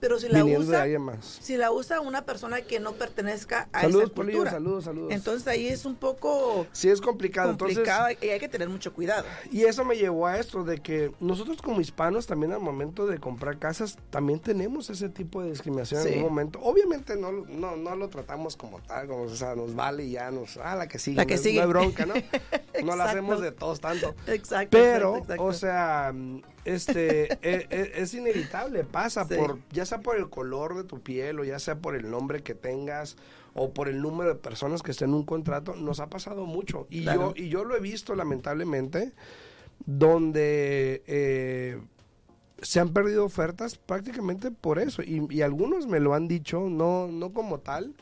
pero 0.00 0.18
si 0.18 0.28
la 0.28 0.44
usa, 0.44 0.86
más. 0.98 1.38
si 1.42 1.56
la 1.56 1.70
usa 1.70 2.00
una 2.00 2.24
persona 2.24 2.62
que 2.62 2.80
no 2.80 2.92
pertenezca 2.92 3.68
a 3.72 3.82
Saludos, 3.82 4.04
esa 4.04 4.14
Polillo, 4.14 4.38
cultura. 4.38 4.50
saludos, 4.50 4.84
saludos. 4.84 5.12
Entonces 5.12 5.46
ahí 5.46 5.68
es 5.68 5.84
un 5.84 5.94
poco 5.94 6.66
Sí, 6.72 6.88
es 6.88 7.00
complicado. 7.00 7.56
complicado 7.56 8.08
Entonces, 8.08 8.28
y 8.28 8.32
hay 8.32 8.40
que 8.40 8.48
tener 8.48 8.68
mucho 8.68 8.92
cuidado. 8.94 9.24
y 9.52 9.62
eso 9.64 9.84
me 9.84 9.96
llevó 9.96 10.26
a 10.26 10.38
esto, 10.38 10.64
de 10.64 10.78
que 10.78 11.12
nosotros 11.20 11.60
como 11.62 11.80
hispanos 11.80 12.26
también 12.26 12.52
al 12.52 12.60
momento 12.60 13.06
de 13.06 13.18
comprar 13.18 13.58
casas, 13.58 13.98
también 14.10 14.40
tenemos 14.40 14.88
ese 14.90 15.08
tipo 15.08 15.42
de 15.42 15.50
discriminación 15.50 16.02
Sí. 16.02 16.08
en 16.08 16.14
algún 16.14 16.30
momento. 16.32 16.58
Obviamente 16.62 17.16
no, 17.16 17.30
lo- 17.32 17.46
no, 17.46 17.76
no 17.76 17.94
lo 17.96 18.08
tratamos 18.08 18.56
como 18.56 18.80
tal, 18.80 19.06
como, 19.06 19.22
o 19.24 19.34
sea, 19.36 19.54
nos 19.54 19.74
vale 19.74 20.04
y 20.04 20.12
ya 20.12 20.30
nos... 20.30 20.56
Ah, 20.56 20.76
la 20.76 20.88
que 20.88 20.98
sigue. 20.98 21.16
La 21.16 21.26
que 21.26 21.36
no, 21.36 21.42
sigue. 21.42 21.56
no 21.58 21.62
hay 21.62 21.68
bronca, 21.68 22.06
¿no? 22.06 22.14
no 22.84 22.96
la 22.96 23.04
hacemos 23.04 23.40
de 23.40 23.52
todos 23.52 23.80
tanto. 23.80 24.14
Exacto. 24.26 24.68
Pero, 24.78 25.16
exacto, 25.16 25.32
exacto. 25.34 25.44
o 25.44 25.52
sea, 25.52 26.14
este, 26.64 27.32
e- 27.42 27.66
e- 27.70 27.92
es, 27.96 28.14
inevitable, 28.14 28.84
pasa 28.84 29.24
Sí. 29.26 29.34
por, 29.36 29.58
ya 29.72 29.84
sea 29.86 30.00
por 30.00 30.16
el 30.16 30.28
color 30.30 30.76
de 30.76 30.84
tu 30.84 31.00
piel 31.00 31.40
o 31.40 31.44
ya 31.44 31.58
sea 31.58 31.78
por 31.78 31.94
el 31.96 32.10
nombre 32.10 32.42
que 32.42 32.54
tengas 32.54 33.16
o 33.54 33.70
por 33.70 33.88
el 33.88 34.00
número 34.00 34.30
de 34.30 34.36
personas 34.40 34.82
que 34.82 34.90
estén 34.92 35.08
en 35.10 35.14
un 35.16 35.24
contrato, 35.24 35.74
nos 35.74 35.98
ha 36.00 36.08
pasado 36.08 36.46
mucho. 36.46 36.86
Y 36.90 37.02
Claro. 37.02 37.34
yo, 37.34 37.42
y 37.44 37.48
yo 37.48 37.64
lo 37.64 37.76
he 37.76 37.80
visto 37.80 38.14
lamentablemente, 38.14 39.12
donde 39.86 41.02
eh, 41.06 41.80
se 42.62 42.80
han 42.80 42.90
perdido 42.92 43.24
ofertas 43.24 43.76
prácticamente 43.76 44.50
por 44.50 44.78
eso. 44.78 45.02
Y, 45.02 45.26
y 45.30 45.42
algunos 45.42 45.86
me 45.86 45.98
lo 46.00 46.14
han 46.14 46.28
dicho, 46.28 46.68
no, 46.68 47.08
no 47.08 47.32
como 47.32 47.58
tal, 47.60 47.94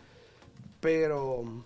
pero 0.81 1.65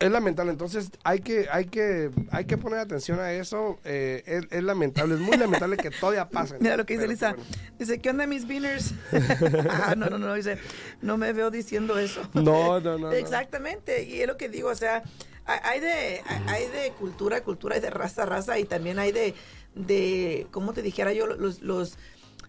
es 0.00 0.10
lamentable, 0.10 0.50
entonces 0.50 0.90
hay 1.04 1.20
que, 1.20 1.46
hay 1.50 1.66
que, 1.66 2.10
hay 2.30 2.44
que 2.46 2.58
poner 2.58 2.80
atención 2.80 3.20
a 3.20 3.32
eso. 3.32 3.78
eh, 3.84 4.22
es, 4.26 4.44
es 4.50 4.62
lamentable, 4.62 5.14
es 5.14 5.20
muy 5.20 5.36
lamentable 5.36 5.76
que 5.76 5.90
todavía 5.90 6.28
pase. 6.28 6.56
Mira 6.60 6.76
lo 6.76 6.84
que 6.84 6.94
dice 6.94 7.06
Lisa. 7.08 7.34
bueno. 7.34 7.44
Dice, 7.78 8.00
¿qué 8.00 8.10
onda 8.10 8.26
mis 8.26 8.46
beaners? 8.46 8.92
ah, 9.70 9.94
no, 9.96 10.06
no, 10.06 10.18
no, 10.18 10.34
dice, 10.34 10.58
no 11.00 11.16
me 11.16 11.32
veo 11.32 11.50
diciendo 11.50 11.98
eso. 11.98 12.22
No, 12.34 12.80
no, 12.80 12.98
no. 12.98 13.12
Exactamente, 13.12 14.02
y 14.04 14.20
es 14.20 14.26
lo 14.26 14.36
que 14.36 14.48
digo, 14.48 14.68
o 14.68 14.74
sea, 14.74 15.02
hay- 15.46 15.60
hay 15.62 15.80
de, 15.80 16.22
hay 16.48 16.66
de 16.68 16.92
cultura, 16.98 17.42
cultura, 17.42 17.76
hay 17.76 17.80
de 17.80 17.90
raza, 17.90 18.26
raza, 18.26 18.58
y 18.58 18.64
también 18.64 18.98
hay 18.98 19.12
de, 19.12 19.34
de 19.74 20.46
¿cómo 20.50 20.72
te 20.72 20.82
dijera 20.82 21.12
yo? 21.12 21.26
Los, 21.26 21.60
los, 21.62 21.98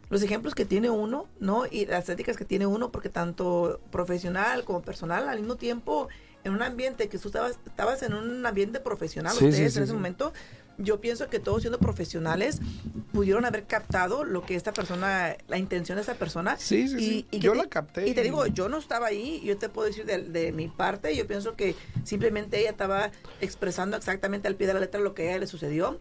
los 0.09 0.21
ejemplos 0.23 0.55
que 0.55 0.65
tiene 0.65 0.89
uno, 0.89 1.27
¿no? 1.39 1.65
Y 1.69 1.85
las 1.85 2.07
éticas 2.09 2.37
que 2.37 2.45
tiene 2.45 2.65
uno, 2.65 2.91
porque 2.91 3.09
tanto 3.09 3.79
profesional 3.91 4.63
como 4.63 4.81
personal, 4.81 5.27
al 5.29 5.39
mismo 5.39 5.55
tiempo, 5.57 6.07
en 6.45 6.53
un 6.53 6.61
ambiente 6.61 7.09
que 7.09 7.17
tú 7.17 7.27
estabas, 7.27 7.59
estabas 7.65 8.01
en 8.03 8.13
un 8.13 8.45
ambiente 8.45 8.79
profesional, 8.79 9.33
Sí, 9.35 9.45
ustedes 9.45 9.73
sí, 9.73 9.79
en 9.79 9.83
ese 9.83 9.93
momento, 9.93 10.31
yo 10.77 11.01
pienso 11.01 11.27
que 11.27 11.39
todos 11.39 11.61
siendo 11.63 11.79
profesionales 11.79 12.59
pudieron 13.11 13.45
haber 13.45 13.65
captado 13.65 14.23
lo 14.23 14.45
que 14.45 14.55
esta 14.55 14.71
persona, 14.71 15.35
la 15.47 15.57
intención 15.57 15.95
de 15.95 16.01
esta 16.01 16.13
persona. 16.15 16.55
Sí, 16.57 16.87
sí, 16.87 16.99
sí. 16.99 17.23
que 17.31 17.39
Yo 17.39 17.53
te- 17.53 17.57
la 17.57 17.67
capté 17.67 18.07
Y 18.07 18.13
te 18.13 18.21
y- 18.21 18.23
digo, 18.25 18.45
yo 18.47 18.69
no 18.69 18.77
estaba 18.77 19.07
ahí, 19.07 19.41
yo 19.43 19.57
te 19.57 19.69
puedo 19.69 19.87
decir 19.87 20.05
de, 20.05 20.19
de 20.21 20.51
mi 20.51 20.67
parte, 20.67 21.15
yo 21.15 21.25
pienso 21.27 21.55
que 21.55 21.75
simplemente 22.03 22.59
ella 22.59 22.69
estaba 22.69 23.11
expresando 23.41 23.97
exactamente 23.97 24.47
al 24.47 24.55
pie 24.55 24.67
de 24.67 24.73
la 24.75 24.79
letra 24.81 24.99
lo 25.01 25.13
que 25.15 25.23
a 25.23 25.31
ella 25.31 25.39
le 25.39 25.47
sucedió. 25.47 25.99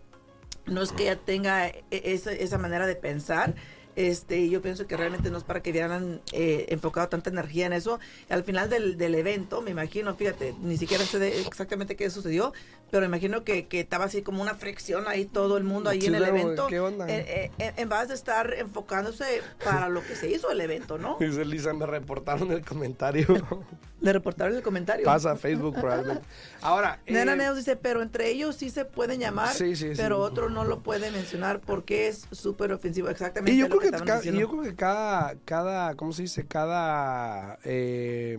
No 0.66 0.82
es 0.82 0.92
que 0.92 1.04
ella 1.04 1.16
tenga 1.16 1.68
e- 1.68 1.84
esa, 1.90 2.32
esa 2.32 2.58
manera 2.58 2.86
de 2.86 2.96
pensar. 2.96 3.54
Este, 3.96 4.48
yo 4.48 4.60
pienso 4.60 4.86
que 4.86 4.96
realmente 4.96 5.30
no 5.30 5.38
es 5.38 5.44
para 5.44 5.62
que 5.62 5.70
hubieran 5.70 6.20
eh, 6.32 6.66
enfocado 6.68 7.08
tanta 7.08 7.30
energía 7.30 7.66
en 7.66 7.72
eso. 7.72 8.00
Al 8.28 8.44
final 8.44 8.70
del, 8.70 8.96
del 8.96 9.14
evento, 9.14 9.62
me 9.62 9.70
imagino, 9.70 10.14
fíjate, 10.14 10.54
ni 10.62 10.76
siquiera 10.76 11.04
sé 11.04 11.40
exactamente 11.40 11.96
qué 11.96 12.10
sucedió, 12.10 12.52
pero 12.90 13.02
me 13.02 13.06
imagino 13.06 13.44
que, 13.44 13.66
que 13.66 13.80
estaba 13.80 14.04
así 14.04 14.22
como 14.22 14.40
una 14.42 14.54
fricción 14.54 15.08
ahí 15.08 15.24
todo 15.24 15.56
el 15.56 15.64
mundo 15.64 15.90
ahí 15.90 16.00
Sí, 16.00 16.06
en 16.06 16.14
el 16.14 16.24
evento. 16.24 16.66
¿qué 16.68 16.80
onda? 16.80 17.06
Eh, 17.08 17.50
eh, 17.58 17.72
en 17.76 17.88
vez 17.88 18.08
de 18.08 18.14
estar 18.14 18.54
enfocándose 18.54 19.42
para 19.64 19.88
lo 19.88 20.02
que 20.02 20.14
se 20.14 20.30
hizo 20.30 20.50
el 20.50 20.60
evento, 20.60 20.98
¿no? 20.98 21.16
Dice 21.20 21.44
Lisa, 21.44 21.72
me 21.72 21.86
reportaron 21.86 22.52
el 22.52 22.64
comentario. 22.64 23.26
Le 24.00 24.12
reportaron 24.12 24.54
el 24.54 24.62
comentario. 24.62 25.06
Pasa 25.06 25.30
a 25.30 25.36
Facebook 25.36 25.76
probablemente. 25.80 26.24
Ahora, 26.60 27.00
Nena 27.06 27.32
eh, 27.32 27.36
Neos 27.36 27.56
dice, 27.56 27.74
pero 27.74 28.02
entre 28.02 28.28
ellos 28.28 28.54
sí 28.54 28.68
se 28.68 28.84
pueden 28.84 29.18
llamar, 29.18 29.54
Sí, 29.54 29.74
sí, 29.76 29.92
pero 29.96 30.18
otro 30.18 30.50
no 30.50 30.64
lo 30.64 30.80
puede 30.80 31.10
mencionar 31.10 31.60
porque 31.60 32.08
es 32.08 32.26
súper 32.30 32.72
ofensivo. 32.72 33.08
Exactamente 33.08 33.52
Y 33.52 33.56
yo, 33.56 33.68
creo 33.68 33.80
que 33.90 34.32
yo 34.32 34.48
creo 34.48 34.62
que 34.62 34.74
cada, 34.74 35.34
cada, 35.44 35.94
¿cómo 35.96 36.12
se 36.12 36.22
dice? 36.22 36.46
Cada 36.46 37.58
eh, 37.64 38.36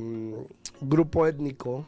grupo 0.82 1.28
étnico 1.28 1.86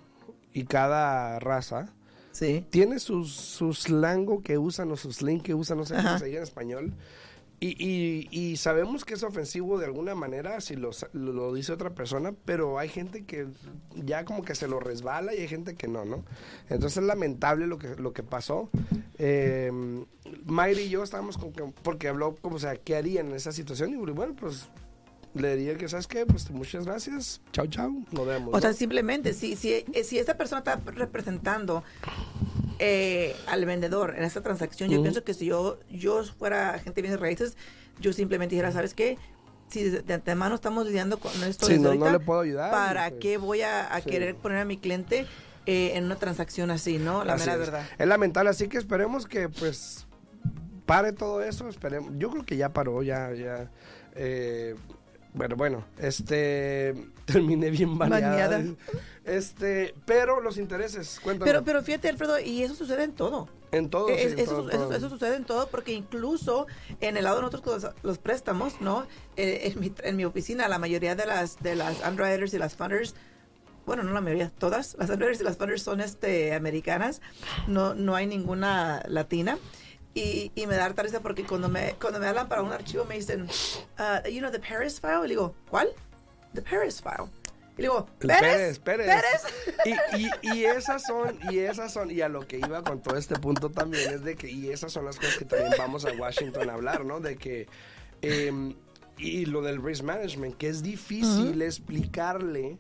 y 0.54 0.64
cada 0.66 1.40
raza 1.40 1.90
Sí. 2.32 2.64
tiene 2.70 3.00
sus, 3.00 3.32
su 3.34 3.74
slango 3.74 4.44
que 4.44 4.58
usan 4.60 4.92
o 4.92 4.96
su 4.98 5.12
slang 5.12 5.42
que 5.42 5.56
usan, 5.56 5.80
no 5.80 5.86
sé 5.86 5.96
cómo 5.96 6.20
se 6.20 6.26
diga 6.26 6.38
en 6.38 6.44
español. 6.44 6.94
Y, 7.60 7.70
y, 7.84 8.28
y 8.30 8.58
sabemos 8.58 9.04
que 9.04 9.16
es 9.16 9.24
ofensivo 9.24 9.80
de 9.80 9.86
alguna 9.86 10.14
manera 10.14 10.62
si 10.62 10.76
lo, 10.76 10.92
lo 11.14 11.54
dice 11.56 11.74
otra 11.74 11.90
persona, 11.90 12.32
pero 12.46 12.78
hay 12.78 12.88
gente 12.88 13.26
que 13.26 13.48
ya 13.96 14.26
como 14.26 14.44
que 14.44 14.54
se 14.54 14.68
lo 14.68 14.80
resbala 14.80 15.34
y 15.34 15.40
hay 15.40 15.48
gente 15.48 15.74
que 15.74 15.88
no, 15.88 16.06
¿no? 16.06 16.24
Entonces 16.70 16.98
es 16.98 17.04
lamentable 17.04 17.66
lo 17.66 17.80
que, 17.80 17.96
lo 17.96 18.14
que 18.14 18.22
pasó. 18.22 18.70
Eh, 19.18 19.72
Mayra 20.46 20.82
y 20.82 20.90
yo 20.90 21.02
estábamos 21.02 21.40
con 21.40 21.52
que, 21.52 21.64
porque 21.82 22.08
habló 22.08 22.36
como, 22.36 22.58
o 22.58 22.60
sea, 22.60 22.76
¿qué 22.76 22.96
harían 22.96 23.30
en 23.30 23.36
esa 23.36 23.52
situación? 23.52 23.92
Y 23.92 23.96
bueno, 23.96 24.36
pues 24.40 24.70
le 25.34 25.56
diría 25.56 25.78
que, 25.78 25.88
¿sabes 25.88 26.08
qué? 26.08 26.26
Pues 26.26 26.50
muchas 26.52 26.86
gracias, 26.86 27.42
chao, 27.52 27.68
chao, 27.68 27.92
nos 28.12 28.26
vemos. 28.26 28.54
O 28.54 28.60
sea, 28.60 28.74
simplemente, 28.74 29.34
si, 29.34 29.56
si, 29.56 29.86
si 30.04 30.18
esta 30.20 30.38
persona 30.38 30.60
está 30.60 30.80
representando 30.86 31.84
eh, 32.80 33.36
al 33.48 33.66
vendedor 33.66 34.16
en 34.18 34.24
esta 34.24 34.42
transacción, 34.42 34.90
yo 34.90 35.02
pienso 35.02 35.24
que 35.24 35.34
si 35.34 35.46
yo, 35.48 35.80
yo 35.90 36.24
fuera 36.24 36.72
agente 36.76 36.94
de 36.96 37.02
bienes 37.04 37.20
raíces, 37.20 37.58
yo 38.00 38.14
simplemente 38.14 38.56
dijera, 38.56 38.72
¿sabes 38.72 38.94
qué? 38.94 39.18
Si 39.70 39.84
de 39.90 40.14
antemano 40.14 40.56
estamos 40.56 40.86
lidiando 40.86 41.20
con 41.20 41.32
esto 41.44 41.66
Sí, 41.66 41.78
no, 41.78 41.94
le 41.94 42.20
puedo 42.20 42.40
ayudar. 42.42 42.72
¿para 42.72 43.10
pues, 43.10 43.20
qué 43.22 43.38
voy 43.38 43.62
a, 43.64 43.86
a 43.88 44.00
sí. 44.02 44.10
querer 44.10 44.36
poner 44.36 44.60
a 44.60 44.66
mi 44.66 44.78
cliente 44.78 45.26
eh, 45.66 45.92
en 45.96 46.06
una 46.06 46.16
transacción 46.16 46.72
así, 46.72 46.98
no? 47.00 47.26
La 47.26 47.34
Así 47.34 47.42
mera 47.42 47.54
es. 47.54 47.60
verdad. 47.60 47.86
Es 47.98 48.08
lamentable, 48.08 48.50
así 48.50 48.70
que 48.70 48.78
esperemos 48.78 49.26
que 49.26 49.50
pues 49.50 50.08
pare 50.86 51.12
todo 51.12 51.42
eso, 51.44 51.68
esperemos. 51.68 52.14
Yo 52.18 52.30
creo 52.32 52.46
que 52.46 52.56
ya 52.56 52.70
paró, 52.72 53.04
ya, 53.04 53.34
ya. 53.34 53.70
eh, 54.16 54.76
bueno, 55.38 55.56
bueno, 55.56 55.86
este 56.00 56.94
terminé 57.26 57.70
bien 57.70 57.98
baneada. 57.98 58.64
Este, 59.26 59.94
pero 60.06 60.40
los 60.42 60.58
intereses, 60.58 61.20
cuéntame. 61.22 61.52
Pero, 61.52 61.64
pero 61.64 61.84
fíjate, 61.84 62.08
Alfredo, 62.10 62.40
y 62.40 62.64
eso 62.64 62.76
sucede 62.76 63.04
en 63.04 63.12
todo. 63.14 63.50
en 63.74 63.90
todo, 63.90 64.08
sí, 64.08 64.14
es- 64.18 64.34
en 64.34 64.40
eso, 64.40 64.52
todo, 64.52 64.70
eso- 64.70 64.80
todo. 64.80 64.96
eso 64.96 65.10
sucede 65.10 65.36
en 65.36 65.44
todo 65.44 65.68
porque 65.68 65.92
incluso 65.92 66.66
en 67.02 67.18
el 67.18 67.26
lado 67.26 67.38
de 67.38 67.42
nosotros 67.44 67.84
los, 67.84 67.94
los 68.04 68.18
préstamos, 68.20 68.80
¿no? 68.80 69.06
Eh, 69.36 69.72
en, 69.74 69.80
mi, 69.82 69.94
en 70.04 70.16
mi 70.16 70.24
oficina 70.26 70.68
la 70.70 70.80
mayoría 70.80 71.16
de 71.16 71.26
las 71.26 71.62
de 71.62 71.76
las 71.76 71.98
underwriters 72.08 72.54
y 72.54 72.58
las 72.58 72.76
funders, 72.76 73.16
bueno, 73.86 74.04
no 74.04 74.14
la 74.14 74.22
mayoría, 74.22 74.50
todas 74.50 74.96
las 74.98 75.10
underwriters 75.10 75.42
y 75.42 75.44
las 75.44 75.58
funders 75.58 75.82
son 75.82 76.00
este 76.00 76.54
americanas, 76.54 77.22
no 77.68 77.94
no 77.96 78.16
hay 78.16 78.28
ninguna 78.28 79.04
latina. 79.10 79.58
Y, 80.18 80.52
y 80.56 80.66
me 80.68 80.76
da 80.76 80.86
harta 80.86 81.04
risa 81.04 81.20
porque 81.20 81.44
cuando 81.46 81.70
me, 81.70 81.94
cuando 82.02 82.20
me 82.20 82.28
hablan 82.28 82.48
para 82.48 82.62
un 82.64 82.72
archivo 82.72 83.06
me 83.06 83.16
dicen, 83.16 83.48
ah, 83.98 84.22
you 84.28 84.40
know, 84.40 84.52
the 84.52 84.60
Paris 84.60 85.00
file. 85.00 85.20
Y 85.20 85.24
le 85.24 85.30
digo, 85.30 85.54
¿cuál? 85.70 85.90
The 86.54 86.62
Paris 86.62 87.02
file. 87.02 87.30
Y 87.78 87.84
digo, 87.84 88.08
¿Pérez? 88.18 88.80
Pérez, 88.80 88.80
Pérez. 88.80 89.44
Y, 90.16 90.24
y, 90.24 90.30
y 90.58 90.66
esas 90.66 91.04
son, 91.04 91.38
y 91.52 91.60
esas 91.60 91.94
son, 91.94 92.10
y 92.10 92.22
a 92.22 92.30
lo 92.30 92.48
que 92.48 92.58
iba 92.58 92.82
con 92.84 93.00
todo 93.04 93.16
este 93.18 93.36
punto 93.36 93.70
también 93.70 94.10
es 94.12 94.24
de 94.24 94.36
que, 94.36 94.50
y 94.50 94.70
esas 94.72 94.92
son 94.92 95.06
las 95.06 95.18
cosas 95.18 95.38
que 95.38 95.46
también 95.46 95.74
vamos 95.78 96.04
a 96.06 96.12
Washington 96.14 96.72
a 96.72 96.74
hablar, 96.74 97.06
¿no? 97.06 97.20
De 97.20 97.36
que, 97.38 97.68
em, 98.24 98.74
y 99.20 99.46
lo 99.46 99.62
del 99.62 99.84
risk 99.84 100.04
management, 100.04 100.58
que 100.58 100.70
es 100.70 100.82
difícil 100.82 101.62
explicarle 101.62 102.80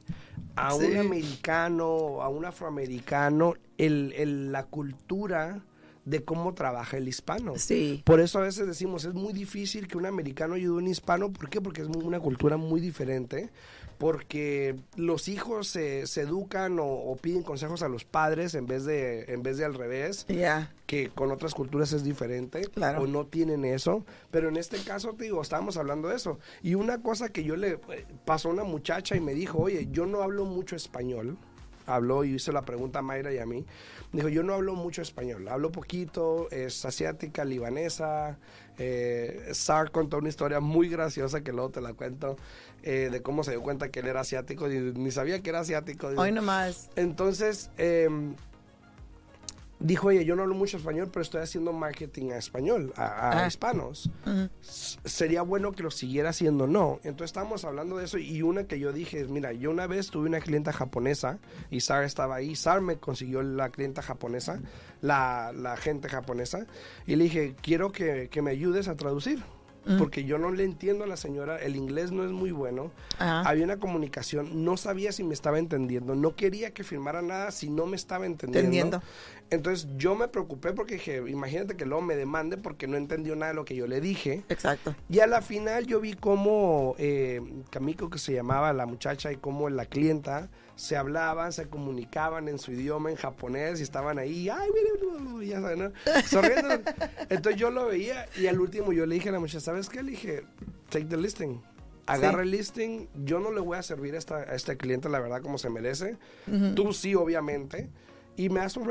a 0.55 0.71
Sí. 0.71 0.85
un 0.85 0.97
americano, 0.97 2.21
a 2.23 2.29
un 2.29 2.45
afroamericano, 2.45 3.53
el, 3.77 4.13
el- 4.17 4.51
la 4.51 4.63
cultura 4.65 5.61
de 6.09 6.23
cómo 6.23 6.53
trabaja 6.53 6.97
el 6.97 7.07
hispano. 7.07 7.53
Sí. 7.57 8.01
Por 8.05 8.19
eso 8.21 8.39
a 8.39 8.43
veces 8.43 8.65
decimos, 8.65 9.03
es 9.05 9.13
muy 9.13 9.33
difícil 9.33 9.87
que 9.87 9.97
un 9.97 10.05
americano 10.05 10.53
ayude 10.55 10.75
a 10.75 10.77
un 10.83 10.87
hispano. 10.87 11.31
¿Por 11.31 11.49
qué? 11.49 11.59
Porque 11.59 11.81
es 11.81 11.87
una 11.87 12.19
cultura 12.19 12.55
muy 12.57 12.79
diferente. 12.79 13.49
Porque 13.97 14.75
los 14.95 15.27
hijos 15.27 15.67
se, 15.67 16.05
se 16.05 16.21
educan 16.21 16.77
o, 16.79 16.85
o 16.85 17.15
piden 17.15 17.41
consejos 17.41 17.81
a 17.81 17.89
los 17.89 18.05
padres 18.05 18.53
en 18.53 18.67
vez 18.67 18.85
de, 18.85 19.23
en 19.33 19.41
vez 19.41 19.57
de 19.57 19.65
al 19.65 19.73
revés 19.73 20.27
Ya. 20.29 20.71
que 20.85 21.09
con 21.09 21.31
otras 21.31 21.55
culturas 21.55 21.91
es 21.93 22.03
diferente 22.03 22.61
Claro. 22.67 23.01
o 23.01 23.07
no 23.07 23.25
tienen 23.25 23.65
eso, 23.65 24.05
pero 24.29 24.49
en 24.49 24.57
este 24.57 24.77
caso 24.77 25.13
te 25.13 25.23
digo, 25.23 25.41
estábamos 25.41 25.77
hablando 25.77 26.09
de 26.09 26.15
eso. 26.15 26.37
Y 26.61 26.75
una 26.75 27.01
cosa 27.01 27.29
que 27.29 27.43
yo 27.43 27.55
le 27.55 27.71
eh, 27.89 28.05
pasó 28.23 28.49
a 28.49 28.53
una 28.53 28.63
muchacha 28.63 29.15
y 29.15 29.19
me 29.19 29.33
dijo, 29.33 29.57
oye, 29.57 29.87
yo 29.91 30.05
no 30.05 30.21
hablo 30.21 30.45
mucho 30.45 30.75
español. 30.75 31.35
Habló 31.87 32.23
y 32.23 32.35
hizo 32.35 32.51
la 32.51 32.63
pregunta 32.63 32.99
a 32.99 33.01
Mayra 33.01 33.33
y 33.33 33.39
a 33.39 33.45
mí. 33.45 33.65
Dijo, 34.11 34.29
yo 34.29 34.43
no 34.43 34.53
hablo 34.53 34.75
mucho 34.75 35.01
español, 35.01 35.47
hablo 35.47 35.71
poquito, 35.71 36.47
es 36.51 36.85
asiática, 36.85 37.43
libanesa. 37.43 38.37
Eh, 38.77 39.49
Sar 39.53 39.89
contó 39.91 40.19
una 40.19 40.29
historia 40.29 40.59
muy 40.59 40.87
graciosa 40.89 41.41
que 41.41 41.51
luego 41.51 41.71
te 41.71 41.81
la 41.81 41.93
cuento, 41.93 42.37
eh, 42.83 43.09
de 43.11 43.21
cómo 43.21 43.43
se 43.43 43.51
dio 43.51 43.61
cuenta 43.61 43.89
que 43.89 44.01
él 44.01 44.07
era 44.07 44.19
asiático, 44.19 44.71
y 44.71 44.79
ni 44.79 45.11
sabía 45.11 45.41
que 45.41 45.49
era 45.49 45.61
asiático. 45.61 46.07
Hoy 46.07 46.31
nomás. 46.31 46.89
Entonces, 46.95 47.71
em, 47.77 48.35
dijo, 49.79 50.07
oye, 50.07 50.25
yo 50.25 50.35
no 50.35 50.43
hablo 50.43 50.55
mucho 50.55 50.77
español, 50.77 51.09
pero 51.11 51.21
estoy 51.21 51.41
haciendo 51.41 51.71
marketing 51.73 52.31
a 52.31 52.37
español, 52.37 52.93
a, 52.95 53.05
a 53.05 53.43
Ah. 53.43 53.47
hispanos. 53.47 54.09
Sería 54.61 55.41
bueno 55.41 55.71
que 55.71 55.83
lo 55.83 55.91
siguiera 55.91 56.29
haciendo, 56.29 56.67
no. 56.67 56.99
Entonces 57.03 57.25
estábamos 57.29 57.63
hablando 57.65 57.97
de 57.97 58.05
eso 58.05 58.17
y 58.17 58.41
una 58.41 58.63
que 58.65 58.79
yo 58.79 58.91
dije, 58.93 59.25
mira, 59.25 59.53
yo 59.53 59.69
una 59.71 59.87
vez 59.87 60.09
tuve 60.09 60.27
una 60.27 60.39
clienta 60.39 60.73
japonesa 60.73 61.39
y 61.69 61.81
Sara 61.81 62.05
estaba 62.05 62.35
ahí, 62.35 62.55
Sara 62.55 62.81
me 62.81 62.97
consiguió 62.97 63.41
la 63.43 63.69
clienta 63.69 64.01
japonesa, 64.01 64.59
la, 65.01 65.51
la 65.55 65.77
gente 65.77 66.09
japonesa, 66.09 66.65
y 67.05 67.15
le 67.15 67.25
dije, 67.25 67.55
quiero 67.61 67.91
que, 67.91 68.29
que 68.29 68.41
me 68.41 68.51
ayudes 68.51 68.87
a 68.87 68.95
traducir. 68.95 69.43
Porque 69.97 70.23
yo 70.25 70.37
no 70.37 70.51
le 70.51 70.63
entiendo 70.63 71.03
a 71.03 71.07
la 71.07 71.17
señora, 71.17 71.57
el 71.57 71.75
inglés 71.75 72.11
no 72.11 72.23
es 72.23 72.31
muy 72.31 72.51
bueno. 72.51 72.91
Ajá. 73.19 73.41
Había 73.41 73.63
una 73.63 73.77
comunicación, 73.77 74.65
no 74.65 74.77
sabía 74.77 75.11
si 75.11 75.23
me 75.23 75.33
estaba 75.33 75.59
entendiendo, 75.59 76.15
no 76.15 76.35
quería 76.35 76.73
que 76.73 76.83
firmara 76.83 77.21
nada 77.21 77.51
si 77.51 77.69
no 77.69 77.85
me 77.85 77.95
estaba 77.95 78.25
entendiendo. 78.25 78.59
Entendiendo. 78.59 79.01
Entonces 79.49 79.87
yo 79.97 80.15
me 80.15 80.27
preocupé 80.27 80.73
porque 80.73 80.95
dije, 80.95 81.23
imagínate 81.27 81.77
que 81.77 81.85
luego 81.85 82.01
me 82.01 82.15
demande 82.15 82.57
porque 82.57 82.87
no 82.87 82.97
entendió 82.97 83.35
nada 83.35 83.51
de 83.51 83.55
lo 83.55 83.65
que 83.65 83.75
yo 83.75 83.87
le 83.87 84.01
dije. 84.01 84.43
Exacto. 84.49 84.95
Y 85.09 85.19
a 85.19 85.27
la 85.27 85.41
final 85.41 85.85
yo 85.85 86.01
vi 86.01 86.13
cómo 86.13 86.95
eh, 86.97 87.41
Kamiko, 87.69 88.09
que 88.09 88.19
se 88.19 88.33
llamaba 88.33 88.73
la 88.73 88.85
muchacha, 88.85 89.31
y 89.31 89.37
cómo 89.37 89.69
la 89.69 89.85
clienta 89.85 90.49
se 90.77 90.95
hablaban, 90.95 91.51
se 91.51 91.67
comunicaban 91.67 92.47
en 92.47 92.59
su 92.59 92.71
idioma, 92.71 93.09
en 93.09 93.17
japonés, 93.17 93.79
y 93.79 93.83
estaban 93.83 94.19
ahí, 94.19 94.47
ay, 94.47 94.69
mire, 94.73 95.45
ya 95.47 95.59
saben, 95.59 95.79
¿no? 95.79 95.91
Sonriendo. 96.27 96.75
Entonces 97.29 97.59
yo 97.59 97.71
lo 97.71 97.87
veía 97.87 98.27
y 98.39 98.47
al 98.47 98.61
último 98.61 98.93
yo 98.93 99.05
le 99.05 99.15
dije 99.15 99.29
a 99.29 99.31
la 99.33 99.39
muchacha, 99.39 99.59
¿sabes 99.59 99.89
qué? 99.89 100.03
Le 100.03 100.11
dije, 100.11 100.43
take 100.89 101.05
the 101.05 101.17
listing. 101.17 101.61
Agarra 102.05 102.43
Sí. 102.43 102.43
el 102.43 102.51
listing, 102.51 103.07
yo 103.25 103.39
no 103.39 103.51
le 103.51 103.59
voy 103.59 103.77
a 103.77 103.83
servir 103.83 104.15
a 104.15 104.17
esta, 104.17 104.37
a 104.37 104.55
esta 104.55 104.75
cliente 104.77 105.09
la 105.09 105.19
verdad 105.19 105.41
como 105.41 105.57
se 105.57 105.69
merece. 105.69 106.15
Tú 106.75 106.93
sí, 106.93 107.15
obviamente. 107.15 107.89
Y 108.37 108.49
me 108.49 108.59
hace 108.59 108.79
un. 108.79 108.87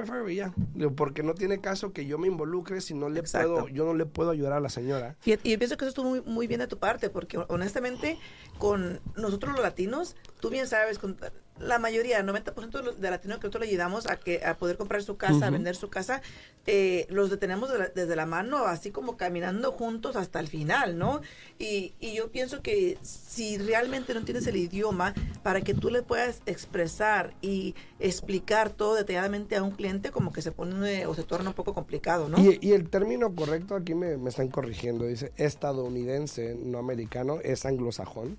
Digo, 0.75 0.92
porque 0.96 1.22
no 1.22 1.33
tiene 1.35 1.61
caso 1.61 1.92
que 1.92 2.05
yo 2.05 2.18
me 2.18 2.27
involucre 2.27 2.81
si 2.81 2.94
no 2.94 3.09
le 3.09 3.20
Exacto. 3.20 3.53
puedo, 3.55 3.68
yo 3.68 3.85
no 3.87 3.94
le 3.94 4.05
puedo 4.05 4.31
ayudar 4.31 4.53
a 4.55 4.61
la 4.61 4.68
señora. 4.68 5.16
Y 5.25 5.31
yo 5.31 5.38
pienso 5.59 5.77
que 5.77 5.85
eso 5.85 5.90
estuvo 5.90 6.11
muy, 6.11 6.20
muy 6.22 6.46
bien 6.49 6.59
de 6.59 6.66
tu 6.66 6.79
parte, 6.79 7.11
porque 7.11 7.38
honestamente, 7.49 8.18
con 8.59 9.01
nosotros 9.16 9.53
los 9.55 9.62
latinos, 9.62 10.16
tú 10.40 10.51
bien 10.51 10.66
sabes, 10.66 10.99
con 10.99 11.16
la 11.59 11.79
mayoría, 11.79 12.23
90% 12.23 12.95
de 12.97 13.11
latinos 13.11 13.38
que 13.38 13.45
nosotros 13.47 13.62
le 13.64 13.69
ayudamos 13.69 14.07
a 14.07 14.16
que 14.16 14.45
a 14.45 14.57
poder 14.57 14.77
comprar 14.77 15.03
su 15.03 15.16
casa, 15.16 15.47
a 15.47 15.51
vender 15.51 15.75
su 15.77 15.88
casa, 15.88 16.21
eh, 16.66 17.07
los 17.11 17.31
detenemos 17.31 17.71
de 17.71 17.79
la- 17.79 17.88
desde 17.88 18.16
la 18.16 18.27
mano, 18.27 18.66
así 18.66 18.90
como 18.90 19.16
caminando 19.16 19.73
juntos 19.73 20.16
hasta 20.16 20.40
el 20.40 20.49
final, 20.49 20.99
¿no? 20.99 21.21
Y, 21.59 21.95
y 22.01 22.14
yo 22.14 22.31
pienso 22.31 22.61
que 22.61 22.99
si 23.03 23.57
realmente 23.57 24.12
no 24.14 24.23
tienes 24.25 24.47
el 24.49 24.57
idioma, 24.57 25.14
para 25.42 25.61
que 25.61 25.75
tú 25.75 25.90
le 25.90 26.03
puedas 26.03 26.42
expresar 26.47 27.35
y 27.40 27.75
explicar 28.01 28.71
todo 28.71 28.95
detalladamente 28.95 29.57
a 29.57 29.62
un 29.62 29.71
cliente, 29.71 30.11
como 30.11 30.33
que 30.33 30.42
se 30.42 30.53
pone 30.53 31.07
o 31.07 31.14
se 31.14 31.23
torna 31.23 31.51
un 31.51 31.55
poco 31.55 31.73
complicado, 31.73 32.29
¿no? 32.29 32.38
Y, 32.38 32.59
y 32.61 32.73
el 32.73 32.90
término 32.90 33.35
correcto 33.35 33.75
aquí 33.77 33.95
me, 33.95 34.16
me 34.16 34.29
están 34.31 34.49
corrigiendo, 34.49 35.05
dice 35.07 35.33
estadounidense, 35.37 36.55
no 36.62 36.79
americano, 36.79 37.38
es 37.42 37.64
anglosajón. 37.64 38.37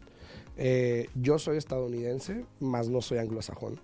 Eh, 0.58 1.10
yo 1.16 1.40
soy 1.40 1.58
estadounidense, 1.58 2.46
más 2.60 2.90
no 2.90 3.02
soy 3.02 3.20
anglosajón. 3.20 3.80